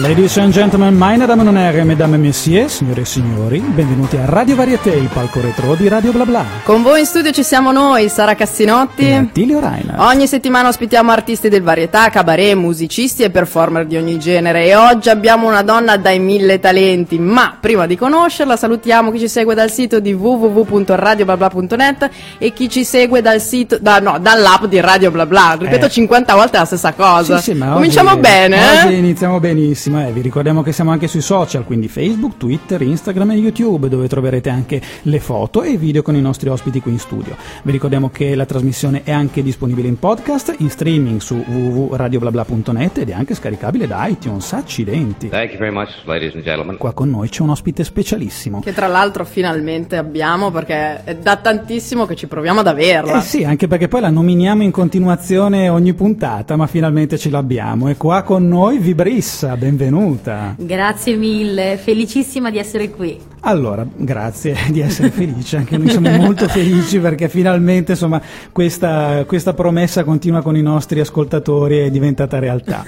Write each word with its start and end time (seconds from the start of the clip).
Ladies 0.00 0.36
and 0.36 0.52
gentlemen, 0.52 0.94
meine 0.94 1.26
Damen 1.26 1.48
und 1.48 1.56
Herren, 1.56 1.86
Mesdames 1.86 2.16
et 2.16 2.20
Messieurs, 2.20 2.70
signore 2.76 3.00
e 3.00 3.04
signori, 3.06 3.60
benvenuti 3.60 4.16
a 4.18 4.26
Radio 4.26 4.54
Varieté, 4.54 4.90
il 4.90 5.08
palco 5.10 5.40
retro 5.40 5.74
di 5.74 5.88
Radio 5.88 6.12
Bla 6.12 6.26
Bla. 6.26 6.44
Con 6.64 6.82
voi 6.82 7.00
in 7.00 7.06
studio 7.06 7.30
ci 7.32 7.42
siamo 7.42 7.72
noi, 7.72 8.10
Sara 8.10 8.34
Cassinotti. 8.34 9.06
E 9.08 9.14
Attilio 9.14 9.58
Reinhardt. 9.58 9.98
Ogni 10.14 10.26
settimana 10.26 10.68
ospitiamo 10.68 11.10
artisti 11.12 11.48
del 11.48 11.62
varietà, 11.62 12.10
cabaret, 12.10 12.54
musicisti 12.56 13.22
e 13.22 13.30
performer 13.30 13.86
di 13.86 13.96
ogni 13.96 14.18
genere 14.18 14.66
e 14.66 14.74
oggi 14.76 15.08
abbiamo 15.08 15.46
una 15.48 15.62
donna 15.62 15.96
dai 15.96 16.18
mille 16.18 16.60
talenti, 16.60 17.18
ma 17.18 17.56
prima 17.58 17.86
di 17.86 17.96
conoscerla 17.96 18.54
salutiamo 18.54 19.10
chi 19.12 19.18
ci 19.20 19.28
segue 19.28 19.54
dal 19.54 19.70
sito 19.70 19.98
di 19.98 20.12
www.radioblabla.net 20.12 22.10
e 22.36 22.52
chi 22.52 22.68
ci 22.68 22.84
segue 22.84 23.22
dal 23.22 23.40
sito, 23.40 23.78
da, 23.80 23.98
no, 24.00 24.18
dall'app 24.20 24.66
di 24.66 24.78
Radio 24.78 25.10
Bla 25.10 25.24
Bla. 25.24 25.56
Ripeto 25.58 25.86
Eh. 25.86 25.90
50 25.90 26.34
volte 26.34 26.58
la 26.58 26.66
stessa 26.66 26.92
cosa. 26.92 27.38
Sì, 27.38 27.52
sì, 27.52 27.58
Cominciamo 27.58 28.10
oggi- 28.10 28.20
bene, 28.20 28.58
Oggi 28.84 28.92
eh? 28.92 28.96
iniziamo 28.98 29.40
benissimo. 29.40 29.84
Eh. 29.94 30.12
Vi 30.12 30.20
ricordiamo 30.20 30.62
che 30.62 30.72
siamo 30.72 30.90
anche 30.90 31.06
sui 31.06 31.20
social, 31.20 31.64
quindi 31.64 31.88
Facebook, 31.88 32.36
Twitter, 32.36 32.82
Instagram 32.82 33.30
e 33.30 33.34
YouTube, 33.36 33.88
dove 33.88 34.08
troverete 34.08 34.50
anche 34.50 34.80
le 35.02 35.20
foto 35.20 35.62
e 35.62 35.70
i 35.70 35.76
video 35.76 36.02
con 36.02 36.16
i 36.16 36.20
nostri 36.20 36.48
ospiti 36.48 36.80
qui 36.80 36.92
in 36.92 36.98
studio. 36.98 37.36
Vi 37.62 37.70
ricordiamo 37.70 38.10
che 38.10 38.34
la 38.34 38.46
trasmissione 38.46 39.02
è 39.04 39.12
anche 39.12 39.42
disponibile 39.42 39.88
in 39.88 39.98
podcast, 39.98 40.54
in 40.58 40.70
streaming 40.70 41.20
su 41.20 41.36
www.radioblabla.net 41.36 42.98
ed 42.98 43.10
è 43.10 43.12
anche 43.12 43.34
scaricabile 43.34 43.86
da 43.86 44.06
iTunes. 44.06 44.52
Accidenti. 44.52 45.28
Thank 45.28 45.50
you 45.50 45.58
very 45.58 45.72
much, 45.72 45.90
ladies 46.04 46.34
and 46.34 46.42
gentlemen. 46.42 46.76
Qua 46.76 46.92
con 46.92 47.10
noi 47.10 47.28
c'è 47.28 47.42
un 47.42 47.50
ospite 47.50 47.84
specialissimo. 47.84 48.60
Che 48.60 48.72
tra 48.72 48.86
l'altro 48.86 49.24
finalmente 49.24 49.96
abbiamo 49.96 50.50
perché 50.50 51.04
è 51.04 51.16
da 51.16 51.36
tantissimo 51.36 52.06
che 52.06 52.16
ci 52.16 52.26
proviamo 52.26 52.60
ad 52.60 52.66
averla. 52.66 53.18
Eh 53.18 53.22
sì, 53.22 53.44
anche 53.44 53.68
perché 53.68 53.88
poi 53.88 54.00
la 54.00 54.10
nominiamo 54.10 54.62
in 54.62 54.70
continuazione 54.70 55.68
ogni 55.68 55.94
puntata, 55.94 56.56
ma 56.56 56.66
finalmente 56.66 57.18
ce 57.18 57.30
l'abbiamo. 57.30 57.88
E 57.88 57.96
qua 57.96 58.22
con 58.22 58.48
noi 58.48 58.78
Vibrissa, 58.78 59.56
benvenuta. 59.76 60.54
Grazie 60.58 61.16
mille, 61.16 61.76
felicissima 61.76 62.50
di 62.50 62.58
essere 62.58 62.90
qui. 62.90 63.20
Allora, 63.48 63.86
grazie 63.94 64.56
di 64.70 64.80
essere 64.80 65.10
felice, 65.10 65.56
anche 65.56 65.78
noi 65.78 65.88
siamo 65.88 66.10
molto 66.16 66.48
felici 66.48 66.98
perché 66.98 67.28
finalmente 67.28 67.92
insomma, 67.92 68.20
questa, 68.50 69.24
questa 69.24 69.54
promessa 69.54 70.02
continua 70.02 70.42
con 70.42 70.56
i 70.56 70.62
nostri 70.62 70.98
ascoltatori 70.98 71.78
è 71.78 71.90
diventata 71.90 72.40
realtà. 72.40 72.84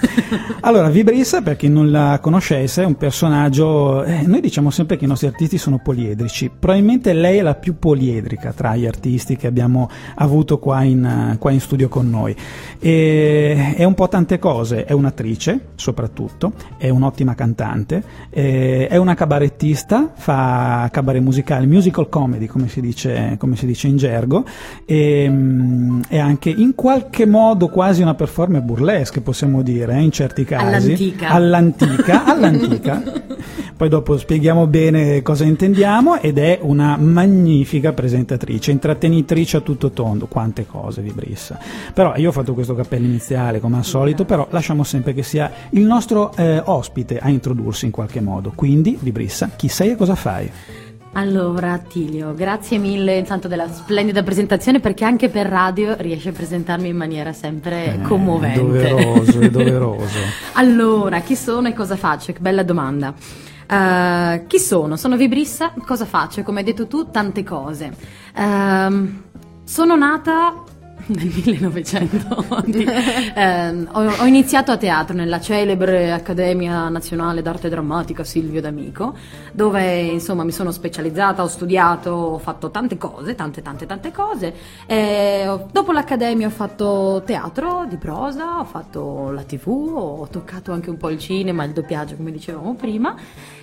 Allora, 0.61 0.89
Vibrissa, 0.89 1.41
per 1.41 1.55
chi 1.55 1.69
non 1.69 1.89
la 1.89 2.19
conoscesse, 2.21 2.83
è 2.83 2.85
un 2.85 2.97
personaggio, 2.97 4.03
eh, 4.03 4.23
noi 4.25 4.41
diciamo 4.41 4.69
sempre 4.69 4.97
che 4.97 5.05
i 5.05 5.07
nostri 5.07 5.27
artisti 5.27 5.57
sono 5.57 5.79
poliedrici, 5.81 6.51
probabilmente 6.59 7.13
lei 7.13 7.37
è 7.37 7.41
la 7.41 7.55
più 7.55 7.79
poliedrica 7.79 8.51
tra 8.51 8.75
gli 8.75 8.85
artisti 8.85 9.37
che 9.37 9.47
abbiamo 9.47 9.89
avuto 10.15 10.59
qua 10.59 10.83
in, 10.83 11.37
qua 11.39 11.51
in 11.51 11.61
studio 11.61 11.87
con 11.87 12.09
noi. 12.09 12.35
E, 12.77 13.75
è 13.77 13.85
un 13.85 13.93
po' 13.93 14.09
tante 14.09 14.37
cose, 14.39 14.83
è 14.83 14.91
un'attrice 14.91 15.67
soprattutto, 15.75 16.51
è 16.77 16.89
un'ottima 16.89 17.33
cantante, 17.33 18.03
eh, 18.29 18.87
è 18.89 18.97
una 18.97 19.13
cabarettista, 19.13 20.11
fa 20.13 20.48
cabaret 20.91 21.21
musicale, 21.21 21.65
musical 21.65 22.09
comedy 22.09 22.45
come 22.45 22.67
si 22.67 22.81
dice, 22.81 23.35
come 23.37 23.55
si 23.55 23.65
dice 23.65 23.87
in 23.87 23.97
gergo, 23.97 24.45
e, 24.85 25.27
mm, 25.29 26.01
è 26.07 26.17
anche 26.17 26.49
in 26.49 26.75
qualche 26.75 27.25
modo 27.25 27.67
quasi 27.67 28.01
una 28.01 28.15
performer 28.15 28.61
burlesque 28.61 29.21
possiamo 29.21 29.61
dire, 29.61 29.93
eh, 29.93 30.01
in 30.01 30.11
certi 30.11 30.43
casi. 30.43 30.65
All'antica. 30.65 31.29
All'antica, 31.29 32.25
all'antica. 32.25 33.03
Poi 33.79 33.87
dopo 33.87 34.17
spieghiamo 34.17 34.67
bene 34.67 35.21
cosa 35.21 35.45
intendiamo 35.45 36.19
ed 36.19 36.37
è 36.37 36.59
una 36.61 36.97
magnifica 36.97 37.93
presentatrice, 37.93 38.71
intrattenitrice 38.71 39.55
a 39.55 39.61
tutto 39.61 39.91
tondo, 39.91 40.27
quante 40.27 40.65
cose 40.65 41.01
Vibrissa. 41.01 41.57
Però 41.93 42.13
io 42.17 42.27
ho 42.27 42.31
fatto 42.33 42.53
questo 42.53 42.75
cappello 42.75 43.05
iniziale 43.05 43.61
come 43.61 43.77
al 43.77 43.85
solito, 43.85 44.25
però 44.25 44.47
lasciamo 44.49 44.83
sempre 44.83 45.13
che 45.13 45.23
sia 45.23 45.49
il 45.69 45.83
nostro 45.83 46.35
eh, 46.35 46.61
ospite 46.65 47.19
a 47.19 47.29
introdursi 47.29 47.85
in 47.85 47.91
qualche 47.91 48.19
modo. 48.19 48.51
Quindi 48.53 48.97
Vibrissa, 48.99 49.51
chi 49.55 49.69
sei 49.69 49.91
e 49.91 49.95
cosa 49.95 50.15
fai? 50.15 50.28
Allora, 51.13 51.71
Attilio, 51.73 52.35
grazie 52.35 52.77
mille 52.77 53.17
intanto 53.17 53.47
della 53.47 53.67
splendida 53.67 54.21
presentazione 54.21 54.79
perché 54.79 55.05
anche 55.05 55.29
per 55.29 55.47
radio 55.47 55.95
riesci 55.97 56.27
a 56.27 56.31
presentarmi 56.31 56.87
in 56.87 56.95
maniera 56.95 57.33
sempre 57.33 57.95
Eh, 57.95 58.01
commovente. 58.03 58.59
Doveroso, 58.61 59.39
è 59.39 59.49
doveroso. 59.49 60.17
allora, 60.53 61.19
chi 61.21 61.35
sono 61.35 61.67
e 61.67 61.73
cosa 61.73 61.95
faccio? 61.95 62.31
Che 62.31 62.39
bella 62.39 62.61
domanda. 62.61 63.13
Eh, 63.67 64.43
chi 64.45 64.59
sono? 64.59 64.97
Sono 64.97 65.17
Vibrissa, 65.17 65.73
cosa 65.83 66.05
faccio? 66.05 66.43
Come 66.43 66.59
hai 66.59 66.65
detto 66.65 66.85
tu, 66.85 67.09
tante 67.09 67.43
cose. 67.43 67.91
Ehm, 68.35 69.23
sono 69.63 69.95
nata 69.95 70.63
nel 71.15 71.31
1900. 71.33 72.45
Ehm, 73.35 73.89
ho, 73.91 74.01
ho 74.01 74.25
iniziato 74.25 74.71
a 74.71 74.77
teatro 74.77 75.15
nella 75.15 75.39
celebre 75.39 76.11
Accademia 76.11 76.87
Nazionale 76.89 77.41
d'Arte 77.41 77.69
Drammatica 77.69 78.23
Silvio 78.23 78.61
D'Amico, 78.61 79.15
dove 79.51 80.01
insomma 80.01 80.43
mi 80.43 80.51
sono 80.51 80.71
specializzata, 80.71 81.41
ho 81.41 81.47
studiato, 81.47 82.11
ho 82.11 82.37
fatto 82.37 82.69
tante 82.69 82.97
cose, 82.97 83.35
tante 83.35 83.61
tante 83.61 83.85
tante 83.85 84.11
cose. 84.11 84.53
E 84.85 85.47
ho- 85.47 85.67
dopo 85.71 85.91
l'accademia 85.91 86.47
ho 86.47 86.51
fatto 86.51 87.23
teatro 87.25 87.85
di 87.89 87.97
prosa, 87.97 88.59
ho 88.59 88.65
fatto 88.65 89.31
la 89.31 89.43
tv, 89.43 89.67
ho 89.67 90.27
toccato 90.29 90.71
anche 90.71 90.89
un 90.89 90.97
po' 90.97 91.09
il 91.09 91.17
cinema, 91.17 91.63
il 91.63 91.71
doppiaggio 91.71 92.15
come 92.15 92.31
dicevamo 92.31 92.75
prima. 92.75 93.15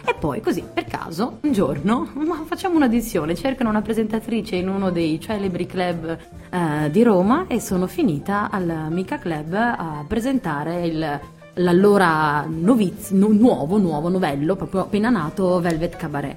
E 0.05 0.15
poi 0.15 0.41
così, 0.41 0.65
per 0.73 0.85
caso, 0.85 1.39
un 1.43 1.53
giorno, 1.53 2.09
facciamo 2.47 2.77
un'audizione, 2.77 3.35
cercano 3.35 3.71
una 3.71 3.83
presentatrice 3.83 4.57
in 4.57 4.69
uno 4.69 4.91
dei 4.91 5.21
celebri 5.21 5.67
club 5.67 6.17
eh, 6.51 6.91
di 6.91 7.03
Roma 7.03 7.36
e 7.47 7.61
sono 7.61 7.87
finita 7.87 8.49
al 8.51 8.87
Mica 8.91 9.19
Club 9.19 9.53
a 9.55 10.05
presentare 10.07 10.87
il- 10.87 11.21
l'allora 11.55 12.45
noviz- 12.49 13.11
nu- 13.11 13.33
nuovo, 13.33 13.79
nuovo 13.79 14.09
novello, 14.09 14.57
proprio 14.57 14.81
appena 14.83 15.11
nato, 15.11 15.61
Velvet 15.61 15.97
Cabaret. 15.97 16.37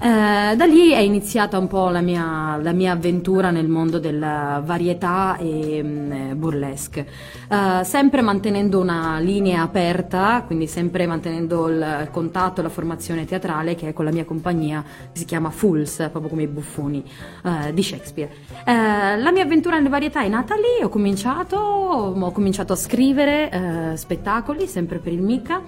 Eh, 0.00 0.54
da 0.54 0.64
lì 0.64 0.92
è 0.92 0.98
iniziata 0.98 1.58
un 1.58 1.66
po' 1.66 1.88
la 1.88 2.00
mia, 2.00 2.56
la 2.62 2.70
mia 2.70 2.92
avventura 2.92 3.50
nel 3.50 3.66
mondo 3.66 3.98
della 3.98 4.62
varietà 4.64 5.36
e 5.38 5.82
mm, 5.82 6.38
burlesque, 6.38 7.06
Eh, 7.50 7.82
sempre 7.82 8.20
mantenendo 8.20 8.78
una 8.78 9.18
linea 9.18 9.62
aperta, 9.62 10.44
quindi 10.46 10.68
sempre 10.68 11.06
mantenendo 11.06 11.68
il 11.68 12.08
contatto 12.12 12.60
e 12.60 12.62
la 12.62 12.68
formazione 12.68 13.24
teatrale 13.24 13.74
che 13.74 13.88
è 13.88 13.92
con 13.92 14.04
la 14.04 14.12
mia 14.12 14.24
compagnia 14.24 14.84
si 15.12 15.24
chiama 15.24 15.50
Fools, 15.50 15.96
proprio 16.12 16.28
come 16.28 16.42
i 16.42 16.46
buffoni 16.46 17.02
eh, 17.44 17.72
di 17.74 17.82
Shakespeare. 17.82 18.30
Eh, 18.64 19.18
la 19.18 19.32
mia 19.32 19.42
avventura 19.42 19.76
nelle 19.76 19.88
varietà 19.88 20.22
è 20.22 20.28
nata 20.28 20.54
lì, 20.54 20.84
ho 20.84 20.88
cominciato, 20.88 21.56
ho 21.56 22.30
cominciato 22.30 22.72
a 22.72 22.76
scrivere 22.76 23.50
eh, 23.50 23.96
spettacoli, 23.96 24.68
sempre 24.68 24.98
per 24.98 25.12
il 25.12 25.22
Mica, 25.22 25.60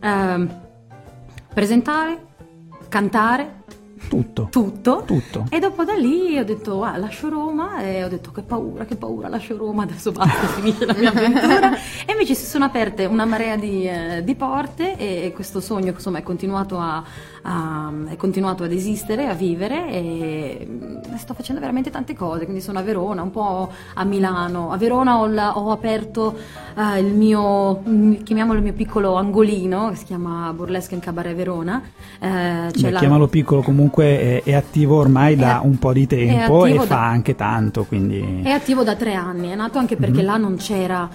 ehm, 0.00 0.60
presentare, 1.54 2.24
cantare, 2.88 3.64
Tutto. 4.08 4.48
tutto. 4.50 5.02
Tutto. 5.04 5.46
E 5.50 5.58
dopo 5.58 5.84
da 5.84 5.94
lì 5.94 6.38
ho 6.38 6.44
detto, 6.44 6.82
ah, 6.82 6.96
lascio 6.96 7.28
Roma 7.28 7.80
e 7.80 8.04
ho 8.04 8.08
detto 8.08 8.30
che 8.32 8.42
paura, 8.42 8.84
che 8.84 8.96
paura, 8.96 9.28
lascio 9.28 9.56
Roma, 9.56 9.82
adesso 9.82 10.12
basta, 10.12 10.46
finisce 10.54 10.84
la 10.84 10.94
mia 10.94 11.10
avventura. 11.10 11.74
e 12.06 12.12
invece 12.12 12.34
si 12.34 12.46
sono 12.46 12.64
aperte 12.64 13.04
una 13.04 13.24
marea 13.24 13.56
di, 13.56 13.86
eh, 13.86 14.22
di 14.24 14.34
porte 14.34 14.96
e 14.96 15.32
questo 15.34 15.60
sogno 15.60 15.90
insomma 15.90 16.18
è 16.18 16.22
continuato 16.22 16.78
a, 16.78 17.02
a- 17.48 17.92
è 18.08 18.16
continuato 18.16 18.64
ad 18.64 18.72
esistere, 18.72 19.26
a 19.28 19.34
vivere 19.34 19.88
e 19.88 20.66
mm, 20.68 21.14
sto 21.16 21.32
facendo 21.32 21.60
veramente 21.60 21.90
tante 21.90 22.14
cose, 22.14 22.42
quindi 22.44 22.60
sono 22.60 22.80
a 22.80 22.82
Verona, 22.82 23.22
un 23.22 23.30
po' 23.30 23.70
a 23.94 24.04
Milano. 24.04 24.72
A 24.72 24.76
Verona 24.76 25.18
ho, 25.20 25.26
la- 25.26 25.56
ho 25.56 25.70
aperto 25.70 26.36
eh, 26.76 26.98
il 27.00 27.14
mio, 27.14 27.82
mm, 27.88 28.14
chiamiamolo 28.24 28.58
il 28.58 28.64
mio 28.64 28.72
piccolo 28.72 29.14
angolino, 29.14 29.90
che 29.90 29.96
si 29.96 30.04
chiama 30.06 30.52
Burlesque 30.52 30.96
in 30.96 31.00
Cabaret 31.02 31.36
Verona. 31.36 31.80
Eh, 32.18 32.70
Beh, 32.80 32.90
la- 32.90 32.98
chiamalo 32.98 33.28
piccolo, 33.28 33.62
comunque 33.62 34.42
è, 34.42 34.42
è 34.42 34.52
attivo 34.54 34.96
ormai 34.98 35.36
da 35.36 35.60
È- 35.60 35.64
un 35.64 35.78
po' 35.78 35.92
di 35.92 36.06
tempo 36.06 36.64
e 36.66 36.70
attivo 36.70 36.82
fa 36.84 36.94
da- 36.94 37.06
anche 37.06 37.34
tanto, 37.36 37.84
quindi... 37.84 38.40
È 38.42 38.50
attivo 38.50 38.82
da 38.82 38.96
tre 38.96 39.14
anni, 39.14 39.50
è 39.50 39.54
nato 39.54 39.78
anche 39.78 39.96
perché 39.96 40.20
Mhm. 40.20 40.26
là 40.26 40.36
non 40.36 40.56
c'era, 40.56 41.08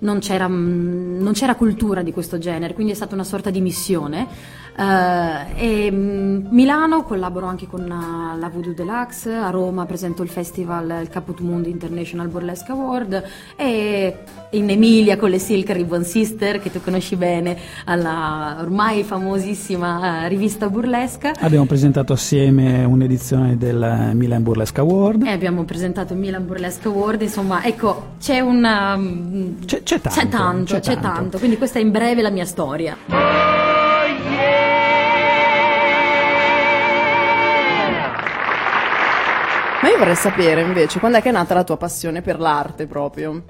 non, 0.00 0.18
c'era, 0.18 0.46
mm, 0.48 1.20
non 1.22 1.32
c'era 1.32 1.54
cultura 1.54 2.02
di 2.02 2.12
questo 2.12 2.38
genere, 2.38 2.74
quindi 2.74 2.92
è 2.92 2.96
stata 2.96 3.14
una 3.14 3.24
sorta 3.24 3.48
di 3.50 3.60
missione. 3.60 4.26
Eh, 4.80 5.86
e, 5.86 5.90
mm, 5.90 6.46
Milano 6.48 7.02
collaboro 7.02 7.44
anche 7.44 7.66
con 7.66 7.82
eh, 7.82 8.38
la 8.38 8.48
Voodoo 8.48 8.72
Deluxe, 8.72 9.30
a 9.34 9.50
Roma 9.50 9.84
presento 9.84 10.22
il 10.22 10.30
festival, 10.30 11.00
il 11.02 11.10
Caput 11.10 11.40
Mundi 11.40 11.68
International 11.68 12.28
Burlesque 12.28 12.72
Award 12.72 13.22
e 13.56 14.16
in 14.50 14.70
Emilia 14.70 15.18
con 15.18 15.28
le 15.28 15.38
Silk 15.38 15.70
Ribbon 15.70 16.02
Sister 16.04 16.60
che 16.60 16.70
tu 16.70 16.80
conosci 16.80 17.16
bene, 17.16 17.58
alla 17.84 18.56
ormai 18.58 19.02
famosissima 19.02 20.24
eh, 20.24 20.28
rivista 20.28 20.70
burlesca. 20.70 21.32
Abbiamo 21.40 21.66
presentato 21.66 22.14
assieme 22.14 22.82
un'edizione 22.84 23.58
del 23.58 24.12
Milan 24.14 24.42
Burlesque 24.42 24.80
Award. 24.80 25.24
E 25.24 25.30
abbiamo 25.30 25.64
presentato 25.64 26.14
il 26.14 26.20
Milan 26.20 26.46
Burlesque 26.46 26.88
Award, 26.90 27.20
insomma, 27.20 27.62
ecco, 27.64 28.12
c'è 28.18 28.40
una... 28.40 28.96
mm, 28.96 29.60
C'è, 29.66 29.82
c'è 29.82 30.00
tanto. 30.00 30.18
C'è 30.18 30.28
tanto, 30.28 30.78
c'è, 30.80 30.98
tanto. 30.98 31.38
quindi 31.38 31.58
questa 31.58 31.78
è 31.78 31.82
in 31.82 31.90
breve 31.90 32.22
la 32.22 32.30
mia 32.30 32.46
storia. 32.46 32.96
Ma 33.08 33.18
io 34.06 34.69
vorrei 40.00 40.16
sapere 40.16 40.62
invece 40.62 40.98
quando 40.98 41.18
è 41.18 41.20
che 41.20 41.28
è 41.28 41.32
nata 41.32 41.52
la 41.52 41.62
tua 41.62 41.76
passione 41.76 42.22
per 42.22 42.40
l'arte 42.40 42.86
proprio. 42.86 43.44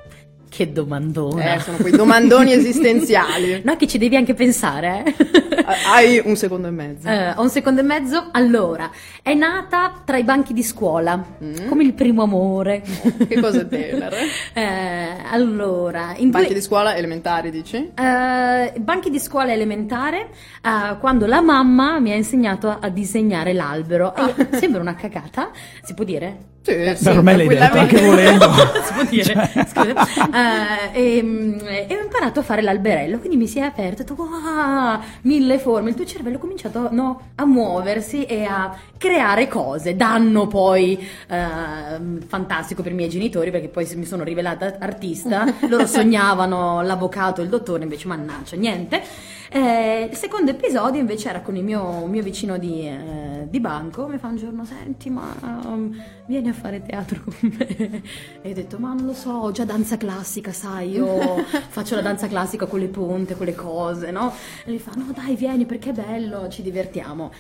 Che 0.51 0.73
domandona. 0.73 1.55
Eh, 1.55 1.61
sono 1.61 1.77
quei 1.77 1.93
domandoni 1.93 2.53
esistenziali. 2.53 3.63
No, 3.71 3.77
che 3.77 3.87
ci 3.87 3.99
devi 3.99 4.17
anche 4.17 4.35
pensare, 4.35 5.05
eh. 5.07 5.15
Hai 5.89 6.21
un 6.25 6.35
secondo 6.35 6.67
e 6.67 6.71
mezzo. 6.73 7.07
Eh, 7.09 7.31
ho 7.37 7.43
un 7.43 7.49
secondo 7.51 7.81
e 7.81 7.85
mezzo. 7.85 8.29
Allora, 8.33 8.91
è 9.23 9.33
nata 9.35 10.03
tra 10.05 10.17
i 10.17 10.25
banchi 10.25 10.53
di 10.53 10.65
scuola, 10.65 11.25
Mm. 11.43 11.69
come 11.69 11.85
il 11.85 11.93
primo 11.95 12.23
amore. 12.25 12.83
Che 13.29 13.41
cose 13.41 13.69
tenere. 13.69 14.17
Eh, 14.53 15.17
allora, 15.31 16.15
in 16.17 16.31
Banchi 16.31 16.49
due- 16.49 16.57
di 16.57 16.63
scuola 16.63 16.97
elementari, 16.97 17.51
dici? 17.53 17.77
Eh, 17.95 18.73
banchi 18.81 19.09
di 19.11 19.21
scuola 19.21 19.53
elementare, 19.53 20.31
eh, 20.63 20.97
quando 20.99 21.27
la 21.27 21.41
mamma 21.41 22.01
mi 22.01 22.11
ha 22.11 22.17
insegnato 22.17 22.77
a 22.81 22.89
disegnare 22.89 23.53
l'albero. 23.53 24.13
Io- 24.19 24.49
sembra 24.59 24.81
una 24.81 24.97
cagata, 24.97 25.51
si 25.83 25.95
può 25.95 26.05
dire? 26.05 26.49
Sì, 26.63 26.95
sì, 26.95 27.09
ormai 27.09 27.37
l'hai 27.39 27.49
detto 27.49 27.79
anche 27.79 28.01
volendo. 28.01 28.51
si 28.85 28.93
può 28.93 29.05
dire? 29.05 29.51
Scusa. 29.67 30.91
Eh, 30.93 31.17
ehm, 31.17 31.59
e, 31.65 31.97
ho 31.97 32.03
imparato 32.03 32.41
a 32.41 32.43
fare 32.43 32.61
l'alberello, 32.61 33.19
quindi 33.19 33.39
mi 33.39 33.47
si 33.47 33.59
è 33.59 33.63
aperto, 33.63 34.03
detto, 34.03 34.15
wow, 34.15 35.01
mille 35.23 35.59
forme, 35.59 35.89
il 35.89 35.95
tuo 35.97 36.05
cervello 36.05 36.37
ha 36.37 36.41
cominciato 36.41 36.89
no, 36.93 37.31
a 37.37 37.47
muoversi 37.47 38.25
e 38.25 38.45
a 38.45 38.77
creare 38.99 39.49
cose. 39.49 39.97
Danno 39.97 40.47
poi 40.49 41.03
ehm, 41.29 42.21
fantastico 42.27 42.83
per 42.83 42.93
i 42.93 42.95
miei 42.95 43.09
genitori 43.09 43.51
perché 43.51 43.69
poi 43.69 43.89
mi 43.97 44.05
sono 44.05 44.23
rivelata 44.23 44.77
artista, 44.79 45.47
loro 45.67 45.87
sognavano 45.89 46.83
l'avvocato, 46.83 47.41
il 47.41 47.49
dottore, 47.49 47.85
invece 47.85 48.07
mannaggia, 48.07 48.57
niente. 48.57 49.03
Eh, 49.53 50.07
il 50.09 50.17
secondo 50.17 50.53
episodio 50.53 51.01
invece 51.01 51.29
era 51.29 51.41
con 51.41 51.57
il 51.57 51.65
mio, 51.65 52.07
mio 52.07 52.23
vicino 52.23 52.57
di, 52.57 52.87
eh, 52.87 53.49
di 53.49 53.59
banco, 53.59 54.07
mi 54.07 54.17
fa 54.17 54.29
un 54.29 54.37
giorno, 54.37 54.65
senti 54.65 55.11
ma 55.11 55.35
um, 55.65 55.93
vieni 56.27 56.51
a 56.51 56.53
fare 56.53 56.81
teatro 56.83 57.21
con 57.25 57.35
me. 57.41 58.03
E 58.43 58.51
ho 58.51 58.55
detto, 58.55 58.79
ma 58.79 58.93
non 58.93 59.07
lo 59.07 59.13
so, 59.13 59.31
ho 59.31 59.51
già 59.51 59.65
danza 59.65 59.97
classica, 59.97 60.53
sai, 60.53 60.91
io 60.91 61.43
faccio 61.69 61.97
la 61.97 62.01
danza 62.01 62.29
classica 62.29 62.67
con 62.67 62.79
le 62.79 62.87
punte, 62.87 63.37
con 63.37 63.47
le 63.47 63.57
cose, 63.57 64.13
no? 64.13 64.33
E 64.65 64.71
lui 64.71 64.79
fa, 64.79 64.93
no 64.95 65.13
dai, 65.13 65.35
vieni 65.35 65.67
perché 65.67 65.91
è 65.91 65.95
bello, 65.95 66.49
ci 66.49 66.63
divertiamo. 66.63 67.33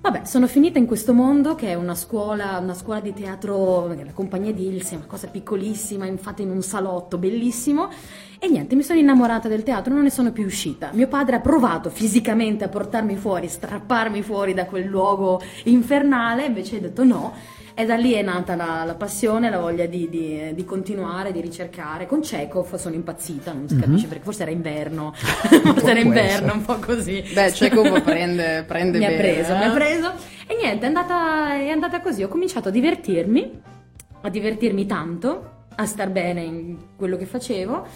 Vabbè, 0.00 0.24
sono 0.24 0.46
finita 0.46 0.78
in 0.78 0.86
questo 0.86 1.12
mondo 1.12 1.56
che 1.56 1.68
è 1.68 1.74
una 1.74 1.96
scuola, 1.96 2.58
una 2.58 2.74
scuola 2.74 3.00
di 3.00 3.12
teatro, 3.12 3.88
la 3.88 4.12
compagnia 4.12 4.52
di 4.52 4.66
Ilse, 4.68 4.94
una 4.94 5.06
cosa 5.06 5.26
piccolissima, 5.26 6.06
infatti 6.06 6.42
in 6.42 6.50
un 6.50 6.62
salotto 6.62 7.18
bellissimo. 7.18 7.88
E 8.38 8.48
niente, 8.48 8.76
mi 8.76 8.82
sono 8.82 9.00
innamorata 9.00 9.48
del 9.48 9.64
teatro, 9.64 9.92
non 9.92 10.04
ne 10.04 10.10
sono 10.10 10.30
più 10.30 10.44
uscita. 10.44 10.90
Mio 10.92 11.08
padre 11.08 11.36
ha 11.36 11.40
provato 11.40 11.90
fisicamente 11.90 12.62
a 12.62 12.68
portarmi 12.68 13.16
fuori, 13.16 13.48
strapparmi 13.48 14.22
fuori 14.22 14.54
da 14.54 14.66
quel 14.66 14.84
luogo 14.84 15.40
infernale, 15.64 16.44
invece 16.44 16.76
ho 16.76 16.80
detto 16.80 17.02
no. 17.02 17.32
E 17.78 17.84
da 17.84 17.94
lì 17.96 18.12
è 18.12 18.22
nata 18.22 18.56
la, 18.56 18.84
la 18.86 18.94
passione, 18.94 19.50
la 19.50 19.58
voglia 19.58 19.84
di, 19.84 20.08
di- 20.08 20.54
di 20.54 20.64
continuare, 20.64 21.30
di 21.30 21.42
ricercare. 21.42 22.06
Con 22.06 22.20
Chekhov 22.22 22.76
sono 22.76 22.94
impazzita, 22.94 23.52
non 23.52 23.68
si 23.68 23.76
capisce 23.78 24.06
perché, 24.06 24.24
forse 24.24 24.42
era 24.42 24.50
inverno, 24.50 25.12
forse 25.14 25.90
era 25.90 26.00
inverno, 26.00 26.54
un 26.54 26.62
po' 26.62 26.78
così. 26.78 27.22
Beh, 27.34 27.50
Chekhov 27.52 28.00
prende, 28.00 28.64
prende 28.66 28.96
mi 28.98 29.04
ha 29.04 29.08
bene, 29.08 29.20
preso, 29.20 29.52
eh. 29.52 29.58
mi 29.58 29.64
ha 29.64 29.70
preso. 29.72 30.12
E 30.46 30.56
niente, 30.58 30.84
è 30.84 30.86
andata, 30.86 31.52
è 31.52 31.68
andata 31.68 32.00
così. 32.00 32.22
Ho 32.22 32.28
cominciato 32.28 32.68
a 32.68 32.70
divertirmi, 32.70 33.60
a 34.22 34.30
divertirmi 34.30 34.86
tanto, 34.86 35.50
a 35.74 35.84
star 35.84 36.08
bene 36.08 36.40
in 36.40 36.78
quello 36.96 37.18
che 37.18 37.26
facevo. 37.26 37.86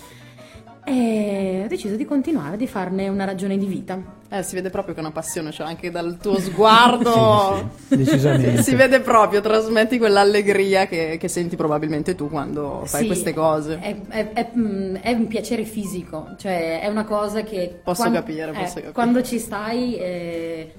E 0.84 1.62
ho 1.64 1.68
deciso 1.68 1.94
di 1.94 2.04
continuare, 2.04 2.56
di 2.56 2.66
farne 2.66 3.08
una 3.08 3.24
ragione 3.24 3.58
di 3.58 3.66
vita. 3.66 3.98
Eh, 4.30 4.42
si 4.42 4.54
vede 4.54 4.70
proprio 4.70 4.94
che 4.94 5.00
è 5.00 5.02
una 5.02 5.12
passione, 5.12 5.50
cioè 5.52 5.66
anche 5.66 5.90
dal 5.90 6.16
tuo 6.20 6.38
sguardo. 6.38 7.68
Sì, 7.90 7.96
sì, 7.96 7.96
decisamente. 7.96 8.62
Si 8.62 8.74
vede 8.74 9.00
proprio, 9.00 9.40
trasmetti 9.40 9.98
quell'allegria 9.98 10.86
che, 10.86 11.16
che 11.18 11.28
senti 11.28 11.56
probabilmente 11.56 12.14
tu 12.14 12.28
quando 12.30 12.82
fai 12.86 13.02
Sì, 13.02 13.06
queste 13.06 13.34
cose. 13.34 13.78
È, 13.80 13.96
è- 14.08 14.32
è- 14.32 14.50
mm, 14.56 14.94
è 14.96 15.12
un 15.12 15.26
piacere 15.26 15.64
fisico, 15.64 16.34
cioè 16.38 16.80
è 16.80 16.86
una 16.88 17.04
cosa 17.04 17.42
che... 17.42 17.80
Posso 17.82 18.02
quan- 18.02 18.14
capire, 18.14 18.46
posso 18.52 18.62
eh, 18.62 18.66
capire. 18.74 18.92
Quando 18.92 19.22
ci 19.22 19.38
stai 19.38 19.96
eh, 19.96 20.72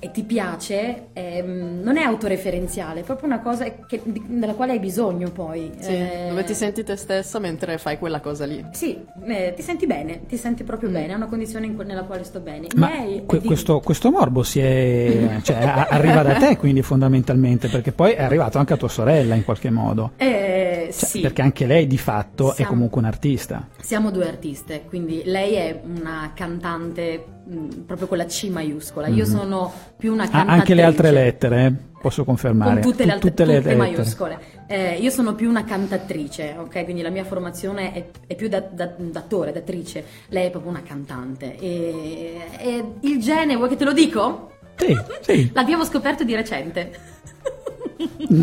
e 0.00 0.12
ti 0.12 0.22
piace, 0.22 1.08
ehm, 1.12 1.80
non 1.82 1.96
è 1.96 2.02
autoreferenziale, 2.02 3.00
è 3.00 3.02
proprio 3.02 3.26
una 3.26 3.40
cosa 3.40 3.64
che- 3.86 4.00
di- 4.04 4.22
della 4.28 4.54
quale 4.54 4.72
hai 4.72 4.78
bisogno 4.78 5.30
poi. 5.32 5.72
Sì, 5.80 5.90
eh, 5.90 6.26
dove 6.28 6.44
ti 6.44 6.54
senti 6.54 6.84
te 6.84 6.94
stessa 6.94 7.40
mentre 7.40 7.78
fai 7.78 7.98
quella 7.98 8.20
cosa 8.20 8.46
lì. 8.46 8.64
Sì, 8.70 8.96
eh, 9.26 9.52
ti 9.56 9.62
senti 9.62 9.86
bene, 9.86 10.24
ti 10.26 10.36
senti 10.36 10.62
proprio 10.62 10.90
bene, 10.90 11.12
è 11.12 11.16
una 11.16 11.26
condizione 11.26 11.66
in 11.66 11.74
cui- 11.74 11.84
nella 11.84 12.04
quale 12.04 12.22
sto 12.22 12.38
bene. 12.38 12.68
Ma 12.76 12.88
miei- 12.90 13.24
que- 13.26 13.40
di- 13.40 13.46
questo, 13.46 13.80
questo 13.80 14.10
morbo 14.12 14.44
si 14.44 14.60
è, 14.60 15.40
cioè, 15.42 15.56
a- 15.56 15.86
arriva 15.90 16.22
da 16.22 16.34
te 16.34 16.56
quindi 16.56 16.82
fondamentalmente 16.82 17.68
perché 17.68 17.90
poi 17.90 18.12
è 18.12 18.22
arrivato 18.22 18.58
anche 18.58 18.74
a 18.74 18.76
tua 18.76 18.88
sorella 18.88 19.34
in 19.34 19.44
qualche 19.44 19.70
modo 19.70 20.12
Eh, 20.16 20.88
Cioè, 20.92 21.08
sì. 21.08 21.20
perché 21.20 21.42
anche 21.42 21.66
lei 21.66 21.86
di 21.88 21.98
fatto 21.98 22.52
è 22.52 22.54
Siamo- 22.54 22.70
comunque 22.70 23.00
un'artista 23.00 23.66
Siamo 23.80 24.10
due 24.12 24.28
artiste, 24.28 24.84
quindi 24.86 25.22
lei 25.24 25.54
è 25.54 25.80
una 25.84 26.30
cantante 26.34 27.24
mh, 27.48 27.84
proprio 27.86 28.06
con 28.08 28.18
la 28.18 28.26
C 28.26 28.48
maiuscola, 28.50 29.06
io 29.06 29.24
sono 29.24 29.72
più 29.98 30.12
una 30.12 30.24
Ah, 30.24 30.28
cantatrice. 30.28 30.58
anche 30.60 30.74
le 30.74 30.82
altre 30.84 31.10
lettere 31.10 31.66
eh, 31.66 31.72
posso 32.00 32.24
confermare 32.24 32.80
Con 32.80 32.90
tutte 32.90 33.04
le, 33.04 33.12
altre, 33.12 33.28
tutte 33.30 33.44
le 33.44 33.56
tutte 33.56 33.68
lettere. 33.74 33.90
maiuscole. 33.92 34.38
Eh, 34.68 34.98
io 35.00 35.10
sono 35.10 35.34
più 35.34 35.48
una 35.48 35.64
cantatrice, 35.64 36.54
ok? 36.58 36.84
Quindi 36.84 37.02
la 37.02 37.10
mia 37.10 37.24
formazione 37.24 37.92
è, 37.92 38.04
è 38.26 38.34
più 38.36 38.48
da, 38.48 38.60
da- 38.60 38.92
d'attore, 38.96 39.50
d'attrice. 39.52 40.04
Lei 40.28 40.46
è 40.46 40.50
proprio 40.50 40.70
una 40.70 40.82
cantante. 40.82 41.56
E, 41.58 42.36
e 42.58 42.84
il 43.00 43.18
gene, 43.20 43.56
vuoi 43.56 43.68
che 43.68 43.76
te 43.76 43.84
lo 43.84 43.92
dico? 43.92 44.52
sì, 44.76 44.96
sì. 45.22 45.50
L'abbiamo 45.54 45.84
scoperto 45.84 46.22
di 46.22 46.34
recente. 46.34 46.90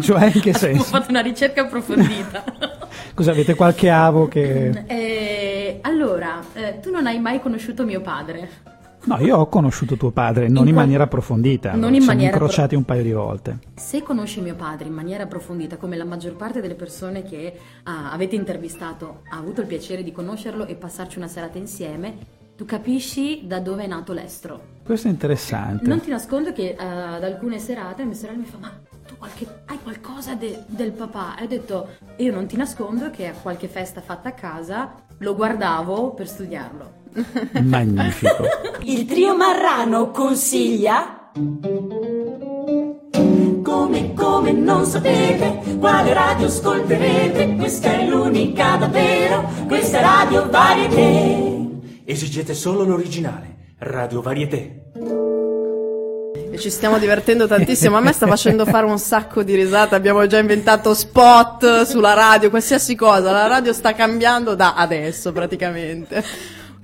cioè 0.01 0.25
in 0.33 0.41
che 0.41 0.49
Abbiamo 0.51 0.57
senso? 0.57 0.83
fatto 0.83 1.09
una 1.09 1.21
ricerca 1.21 1.61
approfondita. 1.61 2.43
cosa 3.15 3.31
avete 3.31 3.55
qualche 3.55 3.89
avo 3.89 4.27
che 4.27 4.83
Eh, 4.87 5.77
allora, 5.81 6.41
eh, 6.53 6.79
tu 6.81 6.91
non 6.91 7.07
hai 7.07 7.19
mai 7.19 7.39
conosciuto 7.39 7.85
mio 7.85 8.01
padre? 8.01 8.49
No 9.05 9.17
io 9.19 9.37
ho 9.37 9.47
conosciuto 9.47 9.95
tuo 9.95 10.11
padre 10.11 10.47
non 10.47 10.63
In 10.63 10.67
in, 10.67 10.73
qual- 10.73 10.85
maniera 10.85 11.03
approfondita 11.03 11.71
Non 11.73 11.89
in 11.93 12.01
siamo 12.01 12.05
maniera 12.07 12.31
incrociati 12.33 12.75
un 12.75 12.83
paio 12.85 13.03
di 13.03 13.11
volte 13.11 13.59
Se 13.75 14.01
conosci 14.03 14.41
mio 14.41 14.55
padre 14.55 14.87
in 14.87 14.93
maniera 14.93 15.23
approfondita, 15.23 15.77
come 15.77 15.95
la 15.97 16.05
maggior 16.05 16.35
parte 16.35 16.61
delle 16.61 16.75
persone 16.75 17.23
che 17.23 17.57
ah, 17.83 18.11
avete 18.11 18.35
intervistato 18.35 19.21
ha 19.29 19.37
avuto 19.37 19.61
il 19.61 19.67
piacere 19.67 20.03
di 20.03 20.11
conoscerlo 20.11 20.65
e 20.65 20.75
passarci 20.75 21.17
una 21.17 21.27
serata 21.27 21.57
insieme, 21.57 22.17
tu 22.55 22.65
capisci 22.65 23.45
da 23.45 23.59
dove 23.59 23.83
è 23.83 23.87
nato 23.87 24.13
l'estro. 24.13 24.61
questo 24.83 25.07
è 25.07 25.11
interessante 25.11 25.87
Non 25.87 25.99
ti 26.01 26.09
nascondo 26.09 26.53
che 26.53 26.75
eh, 26.79 26.83
ad 26.83 27.23
alcune 27.23 27.59
serate 27.59 28.03
mia 28.05 28.15
sorella 28.15 28.37
mi 28.39 28.45
fa: 28.45 28.57
Ma 28.59 28.71
tu 29.05 29.15
qualche- 29.17 29.63
hai 29.65 29.77
qualcosa 29.83 30.35
de- 30.35 30.63
del 30.67 30.91
papà? 30.93 31.35
E 31.37 31.43
ho 31.43 31.47
detto: 31.47 31.87
Io 32.17 32.31
non 32.31 32.45
ti 32.47 32.55
nascondo 32.55 33.09
che 33.11 33.27
a 33.27 33.33
qualche 33.33 33.67
festa 33.67 33.99
fatta 34.01 34.29
a 34.29 34.33
casa 34.33 34.93
lo 35.19 35.35
guardavo 35.35 36.13
per 36.13 36.27
studiarlo. 36.29 37.03
magnifico 37.63 38.43
Il 38.81 39.05
trio 39.05 39.35
Marrano 39.35 40.11
consiglia. 40.11 41.31
Come, 43.63 44.13
come 44.13 44.51
non 44.51 44.85
sapete 44.85 45.77
quale 45.79 46.13
radio 46.13 46.47
ascolterete? 46.47 47.55
Questa 47.55 47.93
è 47.93 48.07
l'unica 48.07 48.75
davvero, 48.77 49.49
questa 49.67 49.99
è 49.99 50.01
Radio 50.01 50.49
Varieté. 50.49 51.53
Esigete 52.05 52.53
solo 52.53 52.83
l'originale. 52.83 53.55
Radio 53.79 54.21
Varieté. 54.21 54.83
E 56.51 56.57
ci 56.57 56.69
stiamo 56.69 56.99
divertendo 56.99 57.47
tantissimo. 57.47 57.97
A 57.97 57.99
me 57.99 58.13
sta 58.13 58.27
facendo 58.27 58.65
fare 58.65 58.85
un 58.85 58.97
sacco 58.97 59.43
di 59.43 59.55
risate. 59.55 59.95
Abbiamo 59.95 60.25
già 60.27 60.37
inventato 60.37 60.93
spot 60.93 61.81
sulla 61.81 62.13
radio, 62.13 62.49
qualsiasi 62.49 62.95
cosa. 62.95 63.31
La 63.31 63.47
radio 63.47 63.73
sta 63.73 63.93
cambiando 63.93 64.55
da 64.55 64.75
adesso 64.75 65.33
praticamente. 65.33 66.23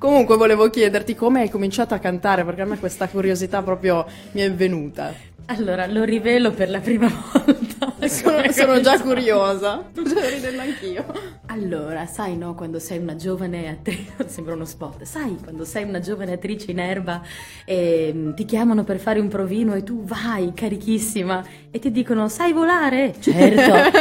Comunque 0.02 0.36
volevo 0.36 0.68
chiederti 0.68 1.14
come 1.14 1.42
hai 1.42 1.50
cominciato 1.52 1.94
a 1.94 2.00
cantare, 2.00 2.44
perché 2.44 2.64
a 2.64 2.66
me 2.66 2.80
questa 2.80 3.08
curiosità 3.08 3.62
proprio 3.62 4.04
mi 4.32 4.42
è 4.42 4.52
venuta. 4.52 5.14
Allora, 5.46 5.86
lo 5.86 6.04
rivelo 6.04 6.50
per 6.50 6.72
la 6.72 6.80
prima 6.80 7.08
volta. 7.08 7.70
Sono, 8.10 8.52
sono 8.52 8.82
già 8.82 9.00
curiosa. 9.00 9.90
Sto 9.94 10.02
già 10.02 10.28
ridendo 10.28 10.60
anch'io. 10.60 11.06
Allora, 11.48 12.08
sai 12.08 12.36
no, 12.36 12.56
quando 12.56 12.80
sei 12.80 12.98
una 12.98 13.16
giovane 13.16 13.70
attrice, 13.70 14.14
sembra 14.26 14.56
uno 14.56 14.66
spot, 14.66 15.04
sai 15.04 15.38
quando 15.40 15.66
sei 15.66 15.84
una 15.84 16.00
giovane 16.00 16.34
attrice 16.34 16.72
in 16.72 16.80
erba 16.80 17.22
e 17.64 18.12
mm, 18.12 18.34
ti 18.34 18.46
chiamano 18.46 18.84
per 18.84 18.98
fare 18.98 19.20
un 19.20 19.28
provino 19.28 19.76
e 19.76 19.84
tu 19.84 20.04
vai 20.04 20.52
carichissima 20.56 21.46
e 21.70 21.78
ti 21.78 21.92
dicono 21.92 22.28
sai 22.28 22.54
volare? 22.54 23.14
Certo. 23.20 24.00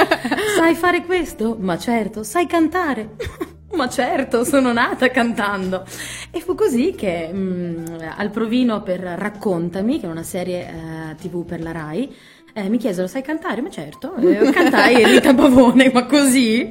sai 0.57 0.75
fare 0.75 1.04
questo? 1.04 1.59
Ma 1.61 1.76
certo. 1.76 2.23
Sai 2.23 2.47
cantare? 2.47 3.59
Ma 3.73 3.89
certo, 3.89 4.45
sono 4.45 4.73
nata 4.73 5.09
cantando. 5.11 5.85
E 6.31 6.41
fu 6.41 6.55
così 6.55 6.93
che 6.97 7.31
mm, 7.33 7.85
al 8.17 8.31
provino 8.31 8.83
per 8.83 9.00
Raccontami, 9.00 10.00
che 10.00 10.07
è 10.07 10.11
una 10.11 10.25
serie 10.25 10.69
eh, 10.69 11.15
tv 11.15 11.45
per 11.45 11.62
la 11.62 11.71
Rai, 11.73 12.12
eh, 12.53 12.69
mi 12.69 12.79
chiesero 12.79 13.07
sai 13.07 13.23
cantare? 13.23 13.61
Ma 13.62 13.71
certo. 13.71 14.17
E 14.17 14.50
cantai 14.50 15.05
Rita 15.07 15.35
Pavone, 15.35 15.91
ma 15.93 16.05
così. 16.07 16.69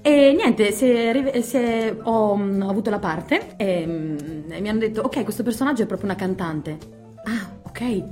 E 0.00 0.32
niente, 0.34 0.72
si 0.72 0.88
è 0.88 1.12
rive- 1.12 1.42
si 1.42 1.56
è- 1.58 1.94
ho, 2.02 2.32
ho 2.38 2.68
avuto 2.68 2.88
la 2.88 2.98
parte 2.98 3.54
e, 3.56 3.84
mm, 3.86 4.16
e 4.50 4.60
mi 4.60 4.68
hanno 4.70 4.78
detto 4.78 5.02
ok, 5.02 5.22
questo 5.24 5.42
personaggio 5.42 5.82
è 5.82 5.86
proprio 5.86 6.08
una 6.08 6.18
cantante. 6.18 6.78
Ah, 7.24 7.50
ok, 7.62 8.02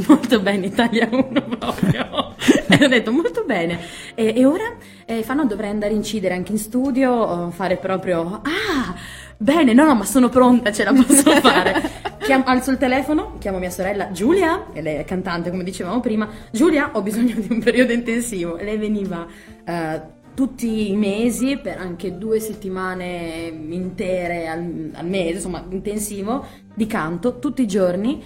molto 0.08 0.40
bene, 0.40 0.66
Italia 0.66 1.08
1 1.12 1.42
proprio. 1.58 2.34
E 2.78 2.84
ho 2.84 2.88
detto 2.88 3.12
molto 3.12 3.44
bene. 3.44 3.78
E, 4.14 4.34
e 4.36 4.44
ora 4.44 4.76
eh, 5.04 5.22
fanno 5.22 5.44
dovrei 5.44 5.70
andare 5.70 5.92
a 5.92 5.96
incidere 5.96 6.34
anche 6.34 6.52
in 6.52 6.58
studio, 6.58 7.12
o 7.12 7.50
fare 7.50 7.76
proprio, 7.76 8.40
ah, 8.42 8.94
bene, 9.36 9.72
no, 9.72 9.84
no, 9.84 9.94
ma 9.94 10.04
sono 10.04 10.28
pronta, 10.28 10.72
ce 10.72 10.84
la 10.84 10.92
posso 10.92 11.30
fare. 11.40 12.00
Chiam- 12.18 12.44
alzo 12.46 12.70
il 12.70 12.78
telefono, 12.78 13.36
chiamo 13.38 13.58
mia 13.58 13.70
sorella 13.70 14.10
Giulia, 14.12 14.66
e 14.72 14.80
lei 14.80 14.96
è 14.96 15.04
cantante 15.04 15.50
come 15.50 15.64
dicevamo 15.64 16.00
prima, 16.00 16.28
Giulia 16.50 16.90
ho 16.92 17.02
bisogno 17.02 17.34
di 17.34 17.48
un 17.50 17.60
periodo 17.60 17.92
intensivo. 17.92 18.56
E 18.56 18.64
lei 18.64 18.76
veniva 18.78 19.26
eh, 19.64 20.00
tutti 20.34 20.90
i 20.90 20.96
mesi, 20.96 21.58
per 21.58 21.78
anche 21.78 22.16
due 22.16 22.40
settimane 22.40 23.52
intere 23.68 24.46
al, 24.48 24.90
al 24.94 25.06
mese, 25.06 25.34
insomma 25.34 25.64
intensivo, 25.68 26.46
di 26.74 26.86
canto, 26.86 27.38
tutti 27.38 27.62
i 27.62 27.66
giorni. 27.66 28.22